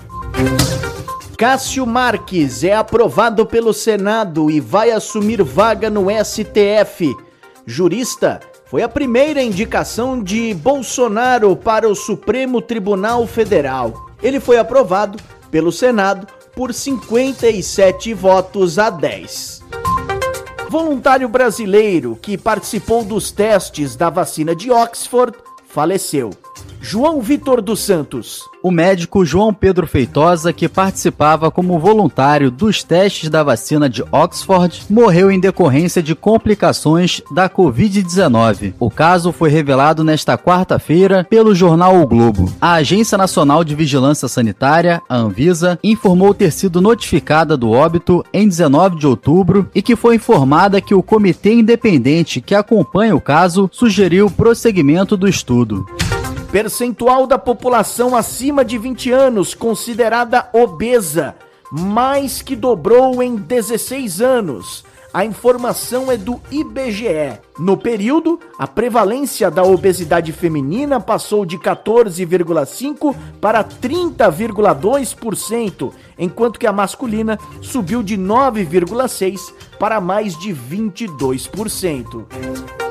Cássio 1.38 1.86
Marques 1.86 2.64
é 2.64 2.74
aprovado 2.74 3.46
pelo 3.46 3.72
Senado 3.72 4.50
e 4.50 4.60
vai 4.60 4.90
assumir 4.90 5.44
vaga 5.44 5.88
no 5.88 6.08
STF. 6.10 7.16
Jurista 7.64 8.40
foi 8.66 8.82
a 8.82 8.90
primeira 8.90 9.40
indicação 9.40 10.24
de 10.24 10.52
Bolsonaro 10.56 11.56
para 11.56 11.88
o 11.88 11.94
Supremo 11.94 12.60
Tribunal 12.60 13.28
Federal. 13.28 14.10
Ele 14.24 14.40
foi 14.40 14.58
aprovado 14.58 15.20
pelo 15.52 15.72
Senado 15.72 16.26
por 16.56 16.74
57 16.74 18.16
votos 18.16 18.80
a 18.80 18.90
10. 18.90 19.62
Voluntário 20.72 21.30
brasileiro 21.30 22.18
que 22.20 22.36
participou 22.36 23.04
dos 23.04 23.30
testes 23.30 23.96
da 23.96 24.10
vacina 24.10 24.56
de 24.56 24.72
Oxford 24.72 25.38
faleceu. 25.68 26.32
João 26.82 27.22
Vitor 27.22 27.62
dos 27.62 27.82
Santos. 27.82 28.42
O 28.68 28.72
médico 28.72 29.24
João 29.24 29.54
Pedro 29.54 29.88
Feitosa, 29.88 30.52
que 30.52 30.68
participava 30.68 31.50
como 31.50 31.80
voluntário 31.80 32.52
dos 32.52 32.84
testes 32.84 33.30
da 33.30 33.42
vacina 33.42 33.88
de 33.88 34.04
Oxford, 34.12 34.84
morreu 34.90 35.32
em 35.32 35.40
decorrência 35.40 36.04
de 36.04 36.14
complicações 36.14 37.22
da 37.32 37.50
Covid-19. 37.50 38.74
O 38.78 38.92
caso 38.92 39.32
foi 39.32 39.50
revelado 39.50 40.04
nesta 40.04 40.38
quarta-feira 40.38 41.26
pelo 41.30 41.56
jornal 41.56 42.02
O 42.02 42.06
Globo. 42.06 42.52
A 42.60 42.74
Agência 42.74 43.18
Nacional 43.18 43.64
de 43.64 43.74
Vigilância 43.74 44.28
Sanitária, 44.28 45.02
a 45.08 45.16
Anvisa, 45.16 45.80
informou 45.82 46.34
ter 46.34 46.52
sido 46.52 46.82
notificada 46.82 47.56
do 47.56 47.72
óbito 47.72 48.22
em 48.34 48.50
19 48.50 48.98
de 48.98 49.08
outubro 49.08 49.72
e 49.74 49.82
que 49.82 49.96
foi 49.96 50.16
informada 50.16 50.82
que 50.82 50.94
o 50.94 51.02
comitê 51.02 51.54
independente 51.54 52.42
que 52.42 52.54
acompanha 52.54 53.16
o 53.16 53.22
caso 53.22 53.70
sugeriu 53.72 54.30
prosseguimento 54.30 55.16
do 55.16 55.26
estudo. 55.26 55.86
Percentual 56.52 57.26
da 57.28 57.38
população 57.38 58.16
acima 58.16 58.64
de 58.64 58.78
20 58.78 59.12
anos 59.12 59.54
considerada 59.54 60.50
obesa, 60.54 61.36
mais 61.70 62.42
que 62.42 62.56
dobrou 62.56 63.22
em 63.22 63.36
16 63.36 64.22
anos. 64.22 64.86
A 65.14 65.26
informação 65.26 66.10
é 66.12 66.16
do 66.16 66.40
IBGE. 66.50 67.38
No 67.60 67.76
período, 67.76 68.40
a 68.58 68.66
prevalência 68.66 69.52
da 69.52 69.64
obesidade 69.64 70.32
feminina 70.32 71.02
passou 71.02 71.46
de 71.46 71.58
14,5% 71.58 73.14
para 73.42 73.62
30,2%, 73.64 75.92
enquanto 76.18 76.60
que 76.60 76.68
a 76.68 76.72
masculina 76.72 77.38
subiu 77.62 78.02
de 78.02 78.18
9,6% 78.18 79.52
para 79.78 80.00
mais 80.00 80.38
de 80.38 80.54
22%. 80.54 82.87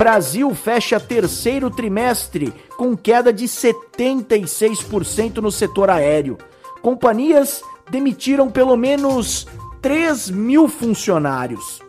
Brasil 0.00 0.54
fecha 0.54 0.98
terceiro 0.98 1.68
trimestre 1.68 2.54
com 2.78 2.96
queda 2.96 3.30
de 3.30 3.44
76% 3.44 5.42
no 5.42 5.52
setor 5.52 5.90
aéreo. 5.90 6.38
Companhias 6.80 7.60
demitiram 7.90 8.50
pelo 8.50 8.78
menos 8.78 9.46
3 9.82 10.30
mil 10.30 10.68
funcionários. 10.68 11.82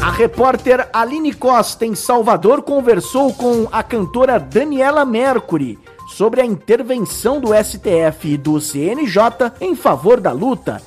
A 0.00 0.10
repórter 0.10 0.88
Aline 0.94 1.34
Costa, 1.34 1.84
em 1.84 1.94
Salvador, 1.94 2.62
conversou 2.62 3.34
com 3.34 3.68
a 3.70 3.82
cantora 3.82 4.40
Daniela 4.40 5.04
Mercury 5.04 5.78
sobre 6.08 6.40
a 6.40 6.46
intervenção 6.46 7.38
do 7.38 7.48
STF 7.48 8.32
e 8.32 8.38
do 8.38 8.58
CNJ 8.62 9.52
em 9.60 9.76
favor 9.76 10.20
da 10.20 10.32
luta 10.32 10.80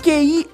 LGBTQIA. 0.00 0.50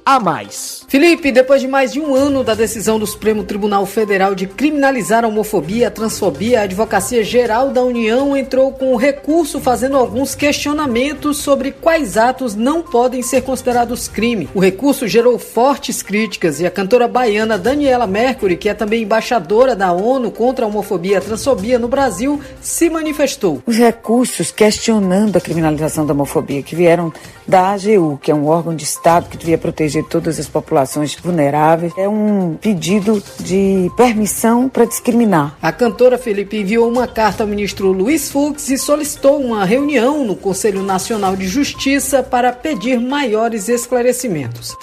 Felipe, 0.88 1.32
depois 1.32 1.61
de 1.61 1.68
mais 1.68 1.92
de 1.92 2.00
um 2.00 2.14
ano 2.14 2.44
da 2.44 2.54
decisão 2.54 2.98
do 2.98 3.06
Supremo 3.06 3.42
Tribunal 3.42 3.85
Federal 3.87 4.35
de 4.35 4.46
criminalizar 4.46 5.24
a 5.24 5.28
homofobia, 5.28 5.88
a 5.88 5.90
transfobia, 5.90 6.61
a 6.61 6.62
Advocacia 6.62 7.24
Geral 7.24 7.70
da 7.70 7.82
União 7.82 8.37
entrou 8.37 8.72
com 8.72 8.92
um 8.92 8.96
recurso 8.96 9.61
fazendo 9.61 9.96
alguns 9.96 10.35
questionamentos 10.35 11.38
sobre 11.38 11.72
quais 11.72 12.16
atos 12.16 12.54
não 12.54 12.82
podem 12.82 13.22
ser 13.22 13.42
considerados 13.42 14.06
crime. 14.06 14.48
O 14.54 14.61
recurso 14.61 15.09
gerou 15.09 15.38
fortes 15.38 16.02
críticas 16.02 16.61
e 16.61 16.66
a 16.66 16.70
cantora 16.70 17.09
baiana 17.09 17.59
Daniela 17.59 18.06
Mercury, 18.06 18.56
que 18.56 18.68
é 18.68 18.74
também 18.74 19.02
embaixadora 19.02 19.74
da 19.74 19.92
ONU 19.92 20.30
contra 20.30 20.64
a 20.64 20.68
homofobia 20.68 21.14
e 21.14 21.16
a 21.16 21.20
transfobia 21.20 21.78
no 21.78 21.88
Brasil, 21.88 22.40
se 22.61 22.88
manifestou. 22.88 23.61
Os 23.66 23.76
recursos 23.76 24.50
questionando 24.50 25.37
a 25.37 25.40
criminalização 25.40 26.06
da 26.06 26.12
homofobia 26.12 26.62
que 26.62 26.76
vieram 26.76 27.12
da 27.46 27.72
AGU, 27.72 28.18
que 28.20 28.30
é 28.30 28.35
um 28.35 28.46
órgão 28.46 28.74
de 28.74 28.85
Estado 28.85 29.36
que 29.37 29.40
devia 29.40 29.59
proteger 29.59 30.05
todas 30.05 30.38
as 30.40 30.49
populações 30.49 31.14
vulneráveis, 31.14 31.92
é 31.96 32.09
um 32.09 32.57
pedido 32.61 33.22
de 33.38 33.90
permissão 33.96 34.68
para 34.68 34.85
discriminar. 34.85 35.57
A 35.61 35.70
cantora 35.70 36.18
Felipe 36.18 36.57
enviou 36.57 36.88
uma 36.90 37.07
carta 37.07 37.44
ao 37.44 37.49
ministro 37.49 37.92
Luiz 37.92 38.31
Fux 38.31 38.68
e 38.70 38.79
solicitou 38.79 39.40
uma 39.40 39.64
reunião 39.64 40.25
no 40.25 40.35
Conselho 40.35 40.83
Nacional 40.83 41.37
de 41.37 41.46
Justiça 41.46 42.22
para 42.22 42.53
pedir 42.53 42.99
maiores 42.99 43.68
esclarecimentos. 43.68 44.75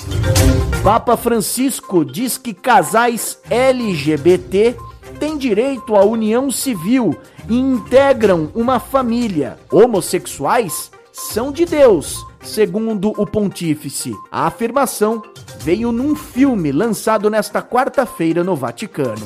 Papa 0.83 1.17
Francisco 1.17 2.05
diz 2.05 2.37
que 2.37 2.53
casais 2.53 3.39
LGBT 3.49 4.75
têm 5.19 5.37
direito 5.37 5.95
à 5.95 6.03
união 6.03 6.51
civil 6.51 7.17
e 7.49 7.57
integram 7.57 8.49
uma 8.53 8.79
família. 8.79 9.57
Homossexuais 9.71 10.91
são 11.11 11.51
de 11.51 11.65
Deus 11.65 12.23
segundo 12.43 13.13
o 13.17 13.25
pontífice. 13.25 14.13
A 14.31 14.47
afirmação 14.47 15.21
veio 15.59 15.91
num 15.91 16.15
filme 16.15 16.71
lançado 16.71 17.29
nesta 17.29 17.61
quarta-feira 17.61 18.43
no 18.43 18.55
Vaticano. 18.55 19.25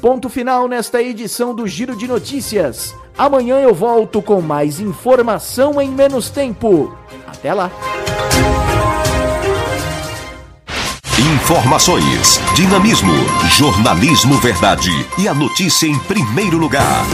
Ponto 0.00 0.28
final 0.28 0.66
nesta 0.66 1.02
edição 1.02 1.54
do 1.54 1.66
Giro 1.66 1.94
de 1.94 2.08
Notícias. 2.08 2.94
Amanhã 3.18 3.58
eu 3.60 3.74
volto 3.74 4.22
com 4.22 4.40
mais 4.40 4.80
informação 4.80 5.80
em 5.80 5.90
menos 5.90 6.30
tempo. 6.30 6.94
Até 7.26 7.52
lá! 7.52 7.70
Informações, 11.18 12.40
dinamismo, 12.54 13.12
jornalismo 13.50 14.38
verdade 14.38 14.90
e 15.18 15.28
a 15.28 15.34
notícia 15.34 15.86
em 15.86 15.98
primeiro 15.98 16.56
lugar. 16.56 17.04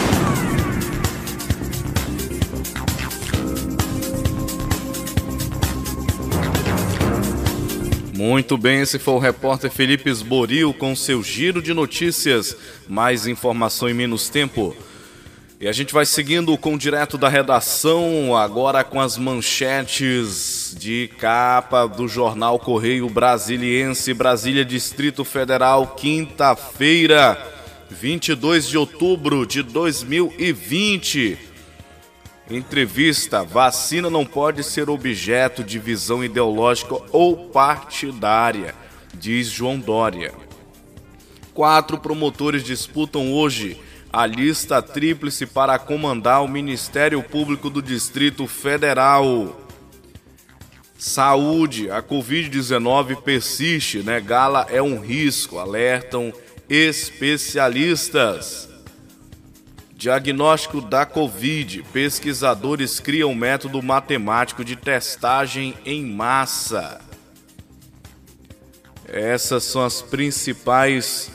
Muito 8.17 8.57
bem, 8.57 8.81
esse 8.81 8.99
foi 8.99 9.13
o 9.13 9.19
repórter 9.19 9.71
Felipe 9.71 10.09
Esboril 10.09 10.73
com 10.73 10.97
seu 10.97 11.23
giro 11.23 11.61
de 11.61 11.75
notícias. 11.75 12.57
Mais 12.89 13.27
informação 13.27 13.91
em 13.91 13.93
menos 13.93 14.31
tempo. 14.31 14.75
E 15.61 15.69
a 15.69 15.73
gente 15.73 15.93
vai 15.93 16.07
seguindo 16.07 16.57
com 16.57 16.79
direto 16.79 17.19
da 17.19 17.29
redação, 17.29 18.35
agora 18.35 18.83
com 18.83 18.99
as 18.99 19.19
manchetes 19.19 20.75
de 20.79 21.11
capa 21.19 21.87
do 21.87 22.09
jornal 22.09 22.59
Correio 22.59 23.07
Brasiliense, 23.11 24.15
Brasília, 24.15 24.65
Distrito 24.65 25.23
Federal, 25.23 25.89
quinta-feira, 25.89 27.39
22 27.91 28.67
de 28.67 28.79
outubro 28.79 29.45
de 29.45 29.63
2020. 29.63 31.46
Entrevista: 32.49 33.43
vacina 33.43 34.09
não 34.09 34.25
pode 34.25 34.63
ser 34.63 34.89
objeto 34.89 35.65
de 35.65 35.79
visão 35.79 36.25
ideológica 36.25 36.95
ou 37.11 37.49
partidária, 37.49 38.75
diz 39.15 39.49
João 39.49 39.79
Dória. 39.79 40.33
Quatro 41.53 41.99
promotores 41.99 42.63
disputam 42.63 43.33
hoje 43.33 43.81
a 44.13 44.25
lista 44.25 44.81
tríplice 44.81 45.45
para 45.45 45.79
comandar 45.79 46.43
o 46.43 46.49
Ministério 46.49 47.23
Público 47.23 47.69
do 47.69 47.83
Distrito 47.83 48.47
Federal. 48.47 49.61
Saúde, 50.97 51.91
a 51.91 52.03
Covid-19 52.03 53.23
persiste, 53.23 53.99
né? 53.99 54.21
Gala 54.21 54.67
é 54.71 54.81
um 54.81 55.01
risco, 55.01 55.59
alertam 55.59 56.33
especialistas. 56.69 58.76
Diagnóstico 59.97 60.83
da 60.83 61.07
Covid. 61.07 61.83
Pesquisadores 61.91 63.01
criam 63.01 63.35
método 63.35 63.83
matemático 63.83 64.63
de 64.63 64.77
testagem 64.77 65.75
em 65.87 66.05
massa. 66.05 67.01
Essas 69.09 69.65
são 69.65 69.83
as 69.83 70.03
principais 70.03 71.31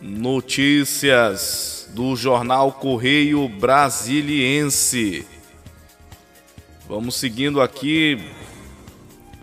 notícias 0.00 1.90
do 1.92 2.16
jornal 2.16 2.72
Correio 2.72 3.46
Brasiliense. 3.46 5.26
Vamos 6.88 7.16
seguindo 7.16 7.60
aqui 7.60 8.18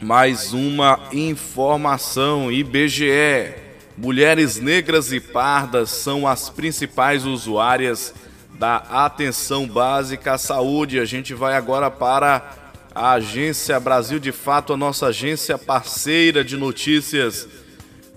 mais 0.02 0.54
uma 0.54 1.00
informação. 1.14 2.52
IBGE. 2.52 3.54
Mulheres 3.96 4.60
negras 4.60 5.12
e 5.12 5.20
pardas 5.20 5.92
são 5.92 6.26
as 6.26 6.50
principais 6.50 7.26
usuárias 7.26 8.12
da 8.60 8.76
atenção 8.76 9.66
básica 9.66 10.34
à 10.34 10.38
saúde. 10.38 11.00
A 11.00 11.06
gente 11.06 11.34
vai 11.34 11.56
agora 11.56 11.90
para 11.90 12.52
a 12.94 13.14
Agência 13.14 13.80
Brasil 13.80 14.20
de 14.20 14.34
Fato, 14.34 14.74
a 14.74 14.78
nossa 14.78 15.08
agência 15.08 15.58
parceira 15.58 16.44
de 16.44 16.58
notícias, 16.58 17.48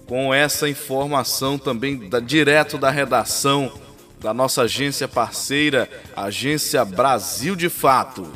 com 0.05 0.35
essa 0.35 0.69
informação 0.69 1.57
também 1.57 2.09
da, 2.09 2.19
direto 2.19 2.77
da 2.77 2.91
redação 2.91 3.73
da 4.19 4.35
nossa 4.35 4.63
agência 4.63 5.07
parceira, 5.07 5.89
Agência 6.17 6.85
Brasil 6.85 7.57
de 7.57 7.69
Fato. 7.69 8.27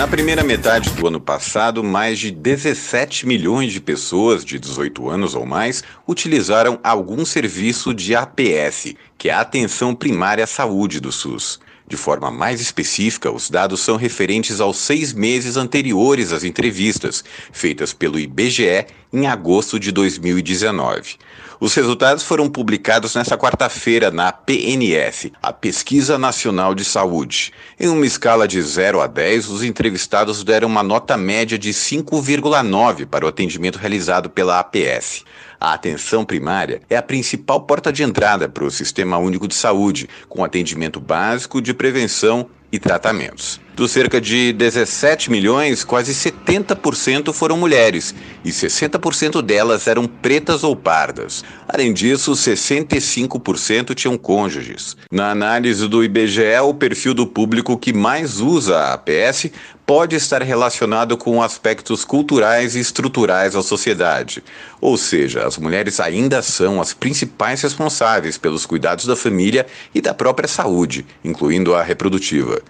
Na 0.00 0.08
primeira 0.08 0.42
metade 0.42 0.88
do 0.92 1.06
ano 1.08 1.20
passado, 1.20 1.84
mais 1.84 2.18
de 2.18 2.30
17 2.30 3.26
milhões 3.26 3.70
de 3.70 3.82
pessoas 3.82 4.42
de 4.46 4.58
18 4.58 5.10
anos 5.10 5.34
ou 5.34 5.44
mais 5.44 5.84
utilizaram 6.08 6.80
algum 6.82 7.22
serviço 7.22 7.92
de 7.92 8.14
APS, 8.14 8.94
que 9.18 9.28
é 9.28 9.34
a 9.34 9.40
Atenção 9.40 9.94
Primária 9.94 10.44
à 10.44 10.46
Saúde 10.46 11.00
do 11.00 11.12
SUS. 11.12 11.60
De 11.86 11.98
forma 11.98 12.30
mais 12.30 12.62
específica, 12.62 13.30
os 13.30 13.50
dados 13.50 13.80
são 13.80 13.96
referentes 13.96 14.58
aos 14.58 14.78
seis 14.78 15.12
meses 15.12 15.58
anteriores 15.58 16.32
às 16.32 16.44
entrevistas, 16.44 17.22
feitas 17.52 17.92
pelo 17.92 18.18
IBGE 18.18 18.86
em 19.12 19.26
agosto 19.26 19.78
de 19.78 19.92
2019. 19.92 21.16
Os 21.60 21.74
resultados 21.74 22.22
foram 22.22 22.48
publicados 22.48 23.14
nesta 23.14 23.36
quarta-feira 23.36 24.10
na 24.10 24.32
PNS, 24.32 25.30
a 25.42 25.52
Pesquisa 25.52 26.16
Nacional 26.16 26.74
de 26.74 26.86
Saúde. 26.86 27.52
Em 27.78 27.86
uma 27.86 28.06
escala 28.06 28.48
de 28.48 28.62
0 28.62 28.98
a 28.98 29.06
10, 29.06 29.50
os 29.50 29.62
entrevistados 29.62 30.42
deram 30.42 30.66
uma 30.66 30.82
nota 30.82 31.18
média 31.18 31.58
de 31.58 31.68
5,9 31.68 33.04
para 33.04 33.26
o 33.26 33.28
atendimento 33.28 33.76
realizado 33.76 34.30
pela 34.30 34.58
APS. 34.58 35.22
A 35.60 35.74
atenção 35.74 36.24
primária 36.24 36.80
é 36.88 36.96
a 36.96 37.02
principal 37.02 37.60
porta 37.60 37.92
de 37.92 38.02
entrada 38.02 38.48
para 38.48 38.64
o 38.64 38.70
Sistema 38.70 39.18
Único 39.18 39.46
de 39.46 39.54
Saúde, 39.54 40.08
com 40.26 40.42
atendimento 40.42 40.98
básico 40.98 41.60
de 41.60 41.74
prevenção 41.74 42.48
e 42.72 42.78
tratamentos. 42.78 43.60
Dos 43.74 43.90
cerca 43.90 44.20
de 44.20 44.52
17 44.52 45.30
milhões, 45.30 45.84
quase 45.84 46.12
70% 46.12 47.32
foram 47.32 47.56
mulheres 47.56 48.14
e 48.44 48.50
60% 48.50 49.42
delas 49.42 49.86
eram 49.86 50.06
pretas 50.06 50.62
ou 50.62 50.76
pardas. 50.76 51.44
Além 51.68 51.92
disso, 51.92 52.32
65% 52.32 53.94
tinham 53.94 54.18
cônjuges. 54.18 54.96
Na 55.10 55.30
análise 55.30 55.88
do 55.88 56.04
IBGE, 56.04 56.60
o 56.62 56.74
perfil 56.74 57.14
do 57.14 57.26
público 57.26 57.78
que 57.78 57.92
mais 57.92 58.40
usa 58.40 58.78
a 58.78 58.92
APS 58.94 59.50
pode 59.90 60.14
estar 60.14 60.40
relacionado 60.40 61.16
com 61.16 61.42
aspectos 61.42 62.04
culturais 62.04 62.76
e 62.76 62.78
estruturais 62.78 63.54
da 63.54 63.60
sociedade. 63.60 64.40
Ou 64.80 64.96
seja, 64.96 65.44
as 65.44 65.58
mulheres 65.58 65.98
ainda 65.98 66.42
são 66.42 66.80
as 66.80 66.94
principais 66.94 67.60
responsáveis 67.60 68.38
pelos 68.38 68.64
cuidados 68.64 69.04
da 69.04 69.16
família 69.16 69.66
e 69.92 70.00
da 70.00 70.14
própria 70.14 70.46
saúde, 70.46 71.04
incluindo 71.24 71.74
a 71.74 71.82
reprodutiva. 71.82 72.62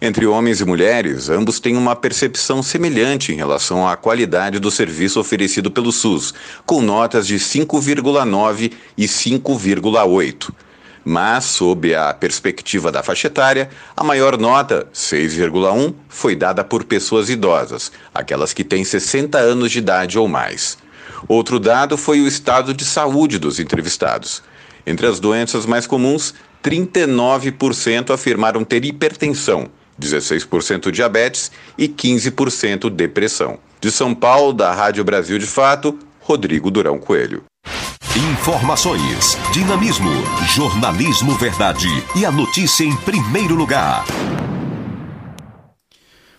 Entre 0.00 0.24
homens 0.24 0.60
e 0.60 0.64
mulheres, 0.64 1.28
ambos 1.28 1.58
têm 1.58 1.76
uma 1.76 1.96
percepção 1.96 2.62
semelhante 2.62 3.32
em 3.32 3.36
relação 3.36 3.84
à 3.84 3.96
qualidade 3.96 4.60
do 4.60 4.70
serviço 4.70 5.18
oferecido 5.18 5.72
pelo 5.72 5.90
SUS, 5.90 6.32
com 6.64 6.80
notas 6.80 7.26
de 7.26 7.40
5,9 7.40 8.72
e 8.96 9.06
5,8. 9.06 10.52
Mas, 11.10 11.44
sob 11.46 11.94
a 11.94 12.12
perspectiva 12.12 12.92
da 12.92 13.02
faixa 13.02 13.28
etária, 13.28 13.70
a 13.96 14.04
maior 14.04 14.36
nota, 14.36 14.86
6,1, 14.92 15.94
foi 16.06 16.36
dada 16.36 16.62
por 16.62 16.84
pessoas 16.84 17.30
idosas, 17.30 17.90
aquelas 18.14 18.52
que 18.52 18.62
têm 18.62 18.84
60 18.84 19.38
anos 19.38 19.72
de 19.72 19.78
idade 19.78 20.18
ou 20.18 20.28
mais. 20.28 20.76
Outro 21.26 21.58
dado 21.58 21.96
foi 21.96 22.20
o 22.20 22.28
estado 22.28 22.74
de 22.74 22.84
saúde 22.84 23.38
dos 23.38 23.58
entrevistados. 23.58 24.42
Entre 24.86 25.06
as 25.06 25.18
doenças 25.18 25.64
mais 25.64 25.86
comuns, 25.86 26.34
39% 26.62 28.12
afirmaram 28.12 28.62
ter 28.62 28.84
hipertensão, 28.84 29.70
16% 29.98 30.90
diabetes 30.90 31.50
e 31.78 31.88
15% 31.88 32.90
depressão. 32.90 33.58
De 33.80 33.90
São 33.90 34.14
Paulo, 34.14 34.52
da 34.52 34.74
Rádio 34.74 35.02
Brasil 35.04 35.38
de 35.38 35.46
Fato, 35.46 35.98
Rodrigo 36.20 36.70
Durão 36.70 36.98
Coelho. 36.98 37.44
Informações, 38.16 39.36
dinamismo, 39.52 40.10
jornalismo 40.54 41.34
verdade 41.34 41.86
e 42.16 42.24
a 42.24 42.32
notícia 42.32 42.84
em 42.84 42.96
primeiro 42.96 43.54
lugar. 43.54 44.04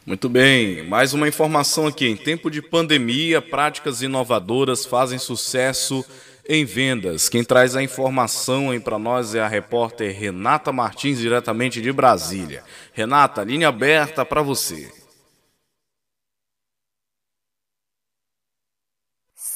Muito 0.05 0.27
bem, 0.27 0.83
mais 0.87 1.13
uma 1.13 1.27
informação 1.27 1.87
aqui. 1.87 2.07
Em 2.07 2.17
tempo 2.17 2.49
de 2.49 2.61
pandemia, 2.61 3.41
práticas 3.41 4.01
inovadoras 4.01 4.85
fazem 4.85 5.19
sucesso 5.19 6.03
em 6.49 6.65
vendas. 6.65 7.29
Quem 7.29 7.43
traz 7.43 7.75
a 7.75 7.83
informação 7.83 8.71
aí 8.71 8.79
para 8.79 8.97
nós 8.97 9.35
é 9.35 9.39
a 9.39 9.47
repórter 9.47 10.19
Renata 10.19 10.71
Martins, 10.71 11.19
diretamente 11.19 11.79
de 11.79 11.91
Brasília. 11.91 12.63
Renata, 12.91 13.43
linha 13.43 13.67
aberta 13.67 14.25
para 14.25 14.41
você. 14.41 14.91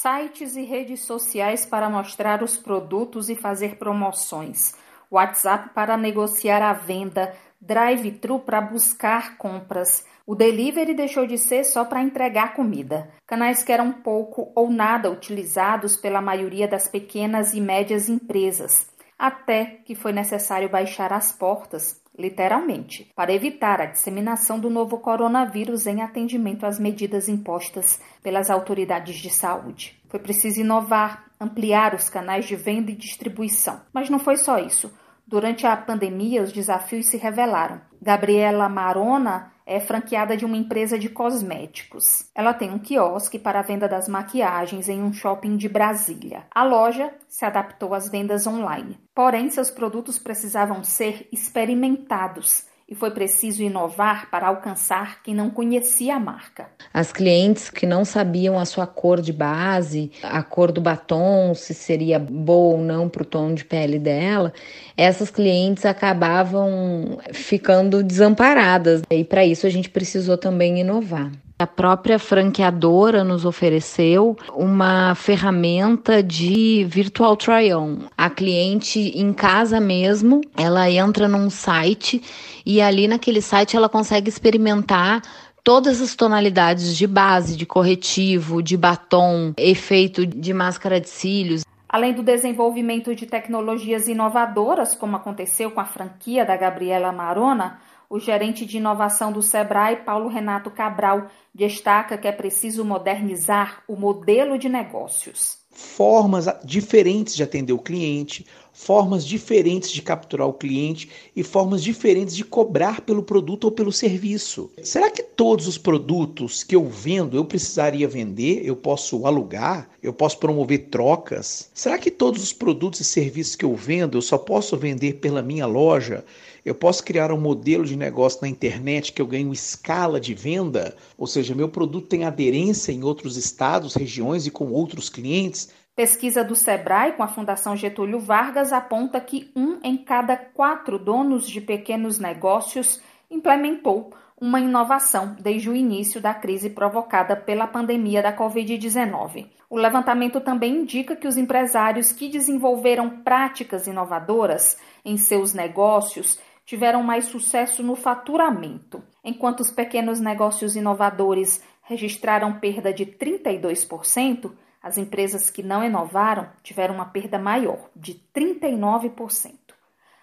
Sites 0.03 0.57
e 0.57 0.63
redes 0.63 1.05
sociais 1.05 1.65
para 1.65 1.89
mostrar 1.89 2.43
os 2.43 2.57
produtos 2.57 3.29
e 3.29 3.37
fazer 3.37 3.77
promoções. 3.77 4.75
WhatsApp 5.09 5.69
para 5.73 5.95
negociar 5.95 6.61
a 6.61 6.73
venda. 6.73 7.33
Drive-thru 7.61 8.39
para 8.39 8.59
buscar 8.59 9.37
compras. 9.37 10.05
O 10.27 10.35
delivery 10.35 10.93
deixou 10.93 11.25
de 11.25 11.37
ser 11.37 11.63
só 11.63 11.85
para 11.85 12.01
entregar 12.01 12.53
comida. 12.53 13.13
Canais 13.25 13.63
que 13.63 13.71
eram 13.71 13.93
pouco 13.93 14.51
ou 14.53 14.69
nada 14.69 15.09
utilizados 15.09 15.95
pela 15.95 16.19
maioria 16.19 16.67
das 16.67 16.85
pequenas 16.85 17.53
e 17.53 17.61
médias 17.61 18.09
empresas, 18.09 18.85
até 19.17 19.63
que 19.85 19.95
foi 19.95 20.11
necessário 20.11 20.67
baixar 20.67 21.13
as 21.13 21.31
portas 21.31 22.02
literalmente, 22.17 23.11
para 23.15 23.33
evitar 23.33 23.81
a 23.81 23.85
disseminação 23.85 24.59
do 24.59 24.69
novo 24.69 24.99
coronavírus 24.99 25.87
em 25.87 26.01
atendimento 26.01 26.65
às 26.65 26.79
medidas 26.79 27.27
impostas 27.27 27.99
pelas 28.21 28.49
autoridades 28.49 29.15
de 29.15 29.29
saúde. 29.29 29.99
Foi 30.09 30.19
preciso 30.19 30.61
inovar, 30.61 31.25
ampliar 31.39 31.95
os 31.95 32.09
canais 32.09 32.45
de 32.45 32.55
venda 32.55 32.91
e 32.91 32.95
distribuição. 32.95 33.81
Mas 33.93 34.09
não 34.09 34.19
foi 34.19 34.37
só 34.37 34.59
isso. 34.59 34.93
Durante 35.25 35.65
a 35.65 35.75
pandemia, 35.75 36.43
os 36.43 36.51
desafios 36.51 37.07
se 37.07 37.17
revelaram. 37.17 37.81
Gabriela 38.01 38.67
Marona 38.69 39.52
é 39.65 39.79
franqueada 39.79 40.35
de 40.35 40.45
uma 40.45 40.57
empresa 40.57 40.97
de 40.97 41.09
cosméticos. 41.09 42.29
Ela 42.35 42.53
tem 42.53 42.71
um 42.71 42.79
quiosque 42.79 43.39
para 43.39 43.59
a 43.59 43.63
venda 43.63 43.87
das 43.87 44.07
maquiagens 44.07 44.89
em 44.89 45.01
um 45.01 45.13
shopping 45.13 45.57
de 45.57 45.69
Brasília. 45.69 46.45
A 46.53 46.63
loja 46.63 47.13
se 47.27 47.45
adaptou 47.45 47.93
às 47.93 48.09
vendas 48.09 48.45
online. 48.47 48.99
Porém, 49.15 49.49
seus 49.49 49.71
produtos 49.71 50.19
precisavam 50.19 50.83
ser 50.83 51.27
experimentados 51.31 52.71
e 52.87 52.95
foi 52.95 53.11
preciso 53.11 53.63
inovar 53.63 54.29
para 54.29 54.47
alcançar 54.47 55.23
quem 55.23 55.33
não 55.33 55.49
conhecia 55.49 56.15
a 56.15 56.19
marca. 56.19 56.67
As 56.93 57.11
clientes 57.11 57.69
que 57.69 57.85
não 57.85 58.03
sabiam 58.03 58.59
a 58.59 58.65
sua 58.65 58.85
cor 58.85 59.21
de 59.21 59.31
base, 59.33 60.11
a 60.21 60.43
cor 60.43 60.71
do 60.71 60.81
batom, 60.81 61.55
se 61.55 61.73
seria 61.73 62.19
boa 62.19 62.75
ou 62.75 62.83
não 62.83 63.07
para 63.07 63.23
o 63.23 63.25
tom 63.25 63.53
de 63.53 63.65
pele 63.65 63.97
dela, 63.97 64.53
essas 64.97 65.31
clientes 65.31 65.85
acabavam 65.85 67.19
ficando 67.31 68.03
desamparadas. 68.03 69.01
E 69.09 69.23
para 69.23 69.45
isso 69.45 69.65
a 69.65 69.69
gente 69.69 69.89
precisou 69.89 70.37
também 70.37 70.79
inovar. 70.79 71.31
A 71.63 71.67
própria 71.67 72.19
franqueadora 72.19 73.23
nos 73.23 73.45
ofereceu 73.45 74.35
uma 74.53 75.15
ferramenta 75.15 76.21
de 76.21 76.83
virtual 76.89 77.37
try-on. 77.37 77.99
A 78.17 78.29
cliente 78.29 78.99
em 78.99 79.31
casa 79.31 79.79
mesmo, 79.79 80.41
ela 80.57 80.91
entra 80.91 81.25
num 81.25 81.49
site 81.49 82.21
e 82.65 82.81
ali 82.81 83.07
naquele 83.07 83.41
site 83.41 83.77
ela 83.77 83.87
consegue 83.87 84.27
experimentar 84.27 85.21
todas 85.63 86.01
as 86.01 86.13
tonalidades 86.15 86.97
de 86.97 87.07
base, 87.07 87.55
de 87.55 87.65
corretivo, 87.65 88.61
de 88.61 88.75
batom, 88.75 89.53
efeito 89.55 90.25
de 90.27 90.53
máscara 90.53 90.99
de 90.99 91.07
cílios. 91.07 91.63
Além 91.87 92.11
do 92.11 92.23
desenvolvimento 92.23 93.15
de 93.15 93.25
tecnologias 93.25 94.09
inovadoras, 94.09 94.93
como 94.93 95.15
aconteceu 95.15 95.71
com 95.71 95.79
a 95.79 95.85
franquia 95.85 96.43
da 96.43 96.57
Gabriela 96.57 97.13
Marona, 97.13 97.79
o 98.13 98.19
gerente 98.19 98.63
de 98.63 98.77
inovação 98.77 99.31
do 99.31 99.41
Sebrae, 99.41 99.95
Paulo 100.05 100.29
Renato 100.29 100.69
Cabral, 100.69 101.31
destaca 101.51 102.15
que 102.15 102.27
é 102.27 102.31
preciso 102.31 102.85
modernizar 102.85 103.81
o 103.87 103.95
modelo 103.95 104.55
de 104.55 104.69
negócios. 104.69 105.57
Formas 105.71 106.45
diferentes 106.63 107.35
de 107.35 107.41
atender 107.41 107.73
o 107.73 107.79
cliente, 107.79 108.45
formas 108.71 109.25
diferentes 109.25 109.89
de 109.89 109.99
capturar 110.03 110.47
o 110.47 110.53
cliente 110.53 111.09
e 111.35 111.41
formas 111.41 111.81
diferentes 111.81 112.35
de 112.35 112.45
cobrar 112.45 113.01
pelo 113.01 113.23
produto 113.23 113.63
ou 113.63 113.71
pelo 113.71 113.91
serviço. 113.91 114.69
Será 114.83 115.09
que 115.09 115.23
todos 115.23 115.67
os 115.67 115.79
produtos 115.79 116.63
que 116.63 116.75
eu 116.75 116.85
vendo 116.87 117.35
eu 117.35 117.43
precisaria 117.43 118.07
vender? 118.07 118.63
Eu 118.63 118.75
posso 118.75 119.25
alugar? 119.25 119.89
Eu 120.03 120.13
posso 120.13 120.37
promover 120.37 120.89
trocas? 120.91 121.71
Será 121.73 121.97
que 121.97 122.11
todos 122.11 122.43
os 122.43 122.53
produtos 122.53 122.99
e 122.99 123.03
serviços 123.05 123.55
que 123.55 123.65
eu 123.65 123.75
vendo 123.75 124.19
eu 124.19 124.21
só 124.21 124.37
posso 124.37 124.77
vender 124.77 125.13
pela 125.13 125.41
minha 125.41 125.65
loja? 125.65 126.23
Eu 126.65 126.73
posso 126.73 127.03
criar 127.03 127.31
um 127.31 127.39
modelo 127.39 127.83
de 127.83 127.97
negócio 127.97 128.39
na 128.41 128.47
internet 128.47 129.11
que 129.11 129.21
eu 129.21 129.27
ganho 129.27 129.51
escala 129.51 130.19
de 130.19 130.33
venda, 130.33 130.95
ou 131.17 131.27
seja, 131.27 131.53
meu 131.53 131.67
produto 131.67 132.07
tem 132.07 132.23
aderência 132.23 132.93
em 132.93 133.03
outros 133.03 133.35
estados, 133.35 133.95
regiões 133.95 134.47
e 134.47 134.51
com 134.51 134.71
outros 134.71 135.09
clientes. 135.09 135.69
Pesquisa 135.93 136.43
do 136.43 136.55
Sebrae 136.55 137.11
com 137.13 137.21
a 137.21 137.27
Fundação 137.27 137.75
Getúlio 137.75 138.19
Vargas 138.19 138.71
aponta 138.71 139.19
que 139.19 139.51
um 139.55 139.77
em 139.83 139.97
cada 139.97 140.37
quatro 140.37 140.97
donos 140.97 141.47
de 141.49 141.59
pequenos 141.59 142.17
negócios 142.17 143.01
implementou 143.29 144.13
uma 144.39 144.59
inovação 144.59 145.35
desde 145.39 145.69
o 145.69 145.75
início 145.75 146.19
da 146.19 146.33
crise 146.33 146.69
provocada 146.69 147.35
pela 147.35 147.67
pandemia 147.67 148.21
da 148.21 148.35
Covid-19. 148.35 149.47
O 149.69 149.77
levantamento 149.77 150.41
também 150.41 150.81
indica 150.81 151.15
que 151.15 151.27
os 151.27 151.37
empresários 151.37 152.11
que 152.11 152.29
desenvolveram 152.29 153.21
práticas 153.21 153.87
inovadoras 153.87 154.77
em 155.05 155.17
seus 155.17 155.53
negócios 155.53 156.39
tiveram 156.65 157.03
mais 157.03 157.25
sucesso 157.25 157.83
no 157.83 157.95
faturamento, 157.95 159.03
enquanto 159.23 159.59
os 159.59 159.71
pequenos 159.71 160.19
negócios 160.19 160.75
inovadores 160.75 161.63
registraram 161.83 162.59
perda 162.59 162.93
de 162.93 163.05
32%, 163.05 164.51
as 164.81 164.97
empresas 164.97 165.49
que 165.49 165.63
não 165.63 165.83
inovaram 165.83 166.49
tiveram 166.61 166.95
uma 166.95 167.05
perda 167.05 167.37
maior, 167.37 167.89
de 167.95 168.15
39%. 168.33 169.53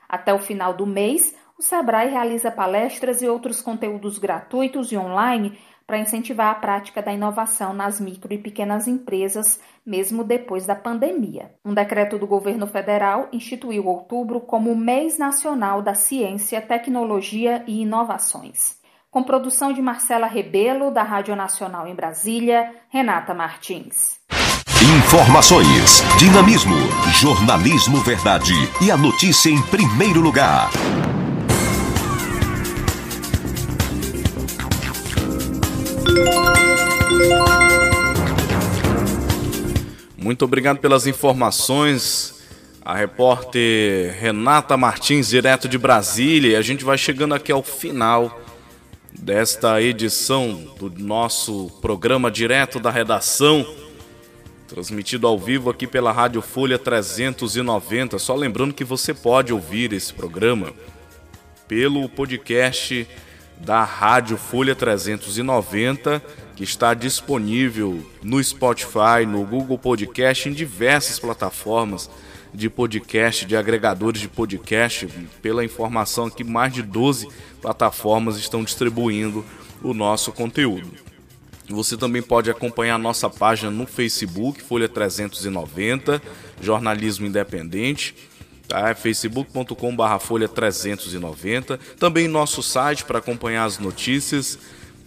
Até 0.08 0.34
o 0.34 0.38
final 0.38 0.74
do 0.74 0.86
mês, 0.86 1.34
o 1.58 1.62
Sebrae 1.62 2.10
realiza 2.10 2.50
palestras 2.50 3.22
e 3.22 3.28
outros 3.28 3.60
conteúdos 3.60 4.18
gratuitos 4.18 4.90
e 4.92 4.96
online 4.96 5.58
para 5.90 5.98
incentivar 5.98 6.52
a 6.52 6.54
prática 6.54 7.02
da 7.02 7.12
inovação 7.12 7.74
nas 7.74 7.98
micro 7.98 8.32
e 8.32 8.38
pequenas 8.38 8.86
empresas, 8.86 9.58
mesmo 9.84 10.22
depois 10.22 10.64
da 10.64 10.76
pandemia. 10.76 11.50
Um 11.64 11.74
decreto 11.74 12.16
do 12.16 12.28
governo 12.28 12.64
federal 12.68 13.28
instituiu 13.32 13.88
outubro 13.88 14.38
como 14.38 14.76
Mês 14.76 15.18
Nacional 15.18 15.82
da 15.82 15.92
Ciência, 15.92 16.62
Tecnologia 16.62 17.64
e 17.66 17.82
Inovações. 17.82 18.76
Com 19.10 19.24
produção 19.24 19.72
de 19.72 19.82
Marcela 19.82 20.28
Rebelo, 20.28 20.92
da 20.92 21.02
Rádio 21.02 21.34
Nacional 21.34 21.88
em 21.88 21.94
Brasília, 21.96 22.72
Renata 22.88 23.34
Martins. 23.34 24.20
Informações, 24.96 26.04
dinamismo, 26.16 26.76
jornalismo 27.20 27.96
verdade 27.98 28.52
e 28.80 28.92
a 28.92 28.96
notícia 28.96 29.50
em 29.50 29.60
primeiro 29.62 30.20
lugar. 30.20 30.70
Muito 40.22 40.44
obrigado 40.44 40.78
pelas 40.80 41.06
informações. 41.06 42.38
A 42.82 42.94
repórter 42.94 44.14
Renata 44.20 44.76
Martins, 44.76 45.28
direto 45.28 45.66
de 45.66 45.78
Brasília. 45.78 46.52
E 46.52 46.56
a 46.56 46.62
gente 46.62 46.84
vai 46.84 46.98
chegando 46.98 47.34
aqui 47.34 47.50
ao 47.50 47.62
final 47.62 48.38
desta 49.10 49.80
edição 49.80 50.74
do 50.78 50.90
nosso 50.90 51.70
programa 51.80 52.30
direto 52.30 52.78
da 52.78 52.90
redação, 52.90 53.66
transmitido 54.68 55.26
ao 55.26 55.38
vivo 55.38 55.70
aqui 55.70 55.86
pela 55.86 56.12
Rádio 56.12 56.42
Folha 56.42 56.78
390. 56.78 58.18
Só 58.18 58.34
lembrando 58.34 58.74
que 58.74 58.84
você 58.84 59.14
pode 59.14 59.54
ouvir 59.54 59.94
esse 59.94 60.12
programa 60.12 60.74
pelo 61.66 62.06
podcast 62.10 63.08
da 63.58 63.84
Rádio 63.84 64.36
Folha 64.36 64.74
390, 64.74 66.22
que 66.60 66.64
está 66.64 66.92
disponível 66.92 68.04
no 68.22 68.44
Spotify, 68.44 69.24
no 69.26 69.46
Google 69.46 69.78
Podcast, 69.78 70.46
em 70.46 70.52
diversas 70.52 71.18
plataformas 71.18 72.10
de 72.52 72.68
podcast, 72.68 73.46
de 73.46 73.56
agregadores 73.56 74.20
de 74.20 74.28
podcast. 74.28 75.08
Pela 75.40 75.64
informação 75.64 76.26
aqui, 76.26 76.44
mais 76.44 76.70
de 76.70 76.82
12 76.82 77.28
plataformas 77.62 78.36
estão 78.36 78.62
distribuindo 78.62 79.42
o 79.82 79.94
nosso 79.94 80.32
conteúdo. 80.32 80.90
Você 81.66 81.96
também 81.96 82.20
pode 82.20 82.50
acompanhar 82.50 82.98
nossa 82.98 83.30
página 83.30 83.70
no 83.70 83.86
Facebook, 83.86 84.62
Folha 84.62 84.86
390, 84.86 86.20
Jornalismo 86.60 87.24
Independente 87.24 88.14
tá? 88.70 88.90
É 88.90 88.94
Folha 90.20 90.48
390. 90.48 91.78
Também 91.98 92.28
nosso 92.28 92.62
site 92.62 93.04
para 93.04 93.18
acompanhar 93.18 93.64
as 93.64 93.78
notícias, 93.78 94.58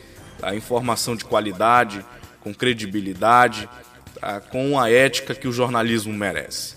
a 0.42 0.54
informação 0.54 1.16
de 1.16 1.24
qualidade, 1.24 2.04
com 2.40 2.54
credibilidade, 2.54 3.68
tá? 4.20 4.40
com 4.40 4.78
a 4.78 4.90
ética 4.90 5.34
que 5.34 5.48
o 5.48 5.52
jornalismo 5.52 6.12
merece. 6.12 6.76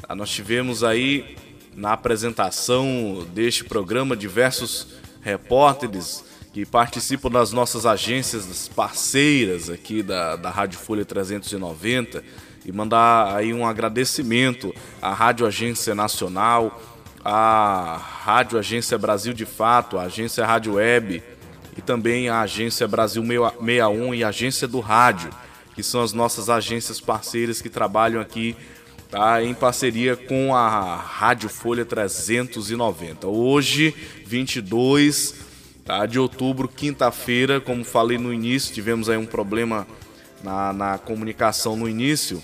Tá? 0.00 0.14
Nós 0.14 0.30
tivemos 0.30 0.84
aí 0.84 1.36
na 1.74 1.92
apresentação 1.92 3.26
deste 3.32 3.64
programa 3.64 4.16
diversos 4.16 4.86
repórteres 5.20 6.24
que 6.52 6.66
participam 6.66 7.30
das 7.30 7.52
nossas 7.52 7.86
agências 7.86 8.68
parceiras 8.68 9.70
aqui 9.70 10.02
da, 10.02 10.36
da 10.36 10.50
Rádio 10.50 10.78
Folha 10.78 11.04
390 11.04 12.24
e 12.64 12.72
mandar 12.72 13.36
aí 13.36 13.54
um 13.54 13.64
agradecimento 13.64 14.74
à 15.00 15.14
Rádio 15.14 15.46
Agência 15.46 15.94
Nacional, 15.94 16.80
à 17.24 17.96
Rádio 17.96 18.58
Agência 18.58 18.96
Brasil 18.96 19.32
de 19.32 19.44
Fato, 19.44 19.98
à 19.98 20.02
Agência 20.02 20.44
Rádio 20.46 20.74
Web 20.74 21.22
e 21.76 21.82
também 21.82 22.28
à 22.28 22.40
Agência 22.40 22.86
Brasil 22.88 23.22
61 23.22 24.14
e 24.14 24.24
a 24.24 24.28
Agência 24.28 24.66
do 24.66 24.80
Rádio, 24.80 25.30
que 25.74 25.82
são 25.82 26.02
as 26.02 26.12
nossas 26.12 26.48
agências 26.48 27.00
parceiras 27.00 27.60
que 27.60 27.68
trabalham 27.68 28.20
aqui 28.20 28.56
tá, 29.10 29.42
em 29.42 29.52
parceria 29.52 30.16
com 30.16 30.54
a 30.54 30.96
Rádio 30.96 31.48
Folha 31.48 31.84
390. 31.84 33.26
Hoje, 33.26 33.94
22 34.26 35.34
tá, 35.84 36.06
de 36.06 36.18
outubro, 36.18 36.68
quinta-feira, 36.68 37.60
como 37.60 37.84
falei 37.84 38.18
no 38.18 38.32
início, 38.32 38.72
tivemos 38.72 39.08
aí 39.08 39.16
um 39.16 39.26
problema 39.26 39.86
na, 40.42 40.72
na 40.72 40.98
comunicação 40.98 41.76
no 41.76 41.88
início, 41.88 42.42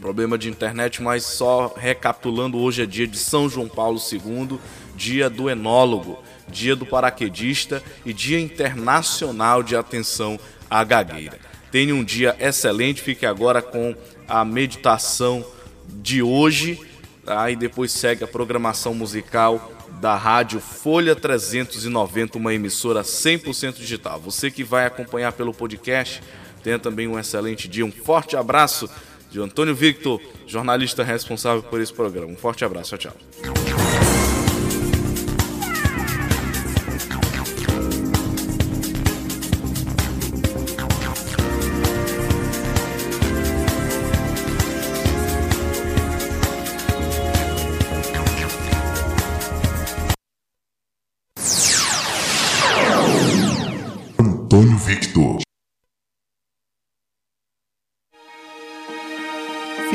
problema 0.00 0.36
de 0.36 0.48
internet, 0.48 1.02
mas 1.02 1.24
só 1.24 1.72
recapitulando, 1.76 2.58
hoje 2.58 2.82
é 2.82 2.86
dia 2.86 3.06
de 3.06 3.18
São 3.18 3.48
João 3.48 3.68
Paulo 3.68 3.98
II, 3.98 4.58
dia 4.94 5.30
do 5.30 5.48
enólogo, 5.48 6.18
dia 6.48 6.76
do 6.76 6.86
paraquedista 6.86 7.82
e 8.04 8.12
dia 8.12 8.40
internacional 8.40 9.62
de 9.62 9.76
atenção 9.76 10.38
à 10.70 10.84
gagueira. 10.84 11.38
Tenha 11.70 11.94
um 11.94 12.04
dia 12.04 12.36
excelente, 12.38 13.02
fique 13.02 13.26
agora 13.26 13.60
com 13.60 13.94
a 14.28 14.44
meditação 14.44 15.44
de 15.88 16.22
hoje, 16.22 16.80
tá? 17.24 17.50
e 17.50 17.56
depois 17.56 17.92
segue 17.92 18.24
a 18.24 18.28
programação 18.28 18.94
musical 18.94 19.72
da 20.00 20.16
Rádio 20.16 20.60
Folha 20.60 21.16
390, 21.16 22.38
uma 22.38 22.54
emissora 22.54 23.02
100% 23.02 23.76
digital. 23.76 24.20
Você 24.20 24.50
que 24.50 24.62
vai 24.62 24.86
acompanhar 24.86 25.32
pelo 25.32 25.54
podcast, 25.54 26.22
Tenha 26.64 26.78
também 26.78 27.06
um 27.06 27.18
excelente 27.18 27.68
dia. 27.68 27.84
Um 27.84 27.92
forte 27.92 28.36
abraço 28.36 28.88
de 29.34 29.40
Antônio 29.40 29.74
Victor, 29.74 30.20
jornalista 30.46 31.02
responsável 31.02 31.62
por 31.62 31.80
esse 31.80 31.92
programa. 31.92 32.28
Um 32.28 32.36
forte 32.36 32.64
abraço. 32.64 32.96
Tchau, 32.96 33.12
tchau. 33.12 33.73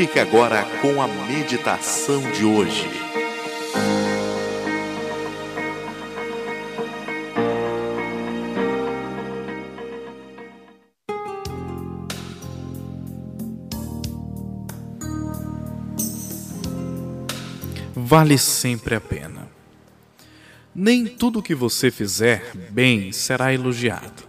Fique 0.10 0.20
agora 0.22 0.66
com 0.82 0.99
a 0.99 1.07
meditação 1.07 2.20
de 2.32 2.43
hoje. 2.43 2.89
Vale 17.93 18.39
sempre 18.39 18.95
a 18.95 18.99
pena. 18.99 19.47
Nem 20.74 21.05
tudo 21.05 21.43
que 21.43 21.53
você 21.53 21.91
fizer 21.91 22.51
bem 22.72 23.12
será 23.12 23.53
elogiado. 23.53 24.24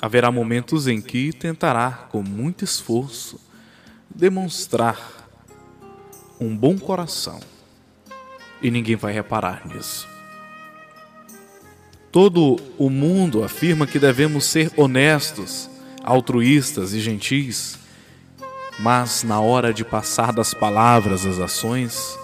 Haverá 0.00 0.32
momentos 0.32 0.88
em 0.88 1.02
que 1.02 1.30
tentará, 1.30 2.08
com 2.10 2.22
muito 2.22 2.64
esforço, 2.64 3.38
demonstrar 4.14 5.28
um 6.40 6.56
bom 6.56 6.78
coração 6.78 7.40
e 8.60 8.70
ninguém 8.70 8.96
vai 8.96 9.12
reparar 9.12 9.66
nisso. 9.66 10.08
Todo 12.10 12.60
o 12.76 12.90
mundo 12.90 13.42
afirma 13.42 13.86
que 13.86 13.98
devemos 13.98 14.44
ser 14.44 14.70
honestos, 14.76 15.68
altruístas 16.02 16.92
e 16.92 17.00
gentis, 17.00 17.78
mas 18.78 19.22
na 19.22 19.40
hora 19.40 19.72
de 19.72 19.84
passar 19.84 20.32
das 20.32 20.52
palavras 20.52 21.24
às 21.24 21.38
ações, 21.38 22.18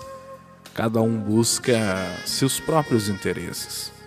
cada 0.75 1.01
um 1.01 1.19
busca 1.19 1.77
seus 2.27 2.61
próprios 2.61 3.09
interesses. 3.09 3.98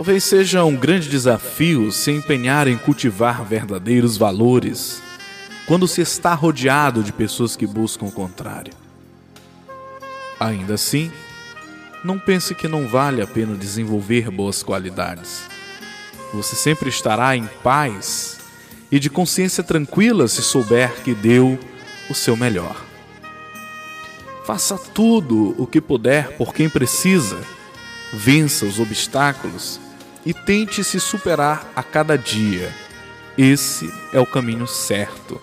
Talvez 0.00 0.24
seja 0.24 0.64
um 0.64 0.74
grande 0.74 1.10
desafio 1.10 1.92
se 1.92 2.10
empenhar 2.10 2.66
em 2.66 2.78
cultivar 2.78 3.44
verdadeiros 3.44 4.16
valores 4.16 5.02
quando 5.66 5.86
se 5.86 6.00
está 6.00 6.32
rodeado 6.32 7.02
de 7.02 7.12
pessoas 7.12 7.54
que 7.54 7.66
buscam 7.66 8.06
o 8.06 8.10
contrário. 8.10 8.72
Ainda 10.40 10.72
assim, 10.72 11.12
não 12.02 12.18
pense 12.18 12.54
que 12.54 12.66
não 12.66 12.88
vale 12.88 13.20
a 13.20 13.26
pena 13.26 13.54
desenvolver 13.54 14.30
boas 14.30 14.62
qualidades. 14.62 15.42
Você 16.32 16.56
sempre 16.56 16.88
estará 16.88 17.36
em 17.36 17.46
paz 17.62 18.38
e 18.90 18.98
de 18.98 19.10
consciência 19.10 19.62
tranquila 19.62 20.26
se 20.28 20.40
souber 20.40 20.94
que 21.02 21.12
deu 21.12 21.58
o 22.08 22.14
seu 22.14 22.38
melhor. 22.38 22.82
Faça 24.46 24.78
tudo 24.78 25.54
o 25.58 25.66
que 25.66 25.78
puder 25.78 26.38
por 26.38 26.54
quem 26.54 26.70
precisa, 26.70 27.38
vença 28.14 28.64
os 28.64 28.80
obstáculos 28.80 29.78
e 30.24 30.34
tente 30.34 30.84
se 30.84 31.00
superar 31.00 31.70
a 31.74 31.82
cada 31.82 32.16
dia. 32.16 32.72
Esse 33.36 33.90
é 34.12 34.20
o 34.20 34.26
caminho 34.26 34.66
certo 34.66 35.40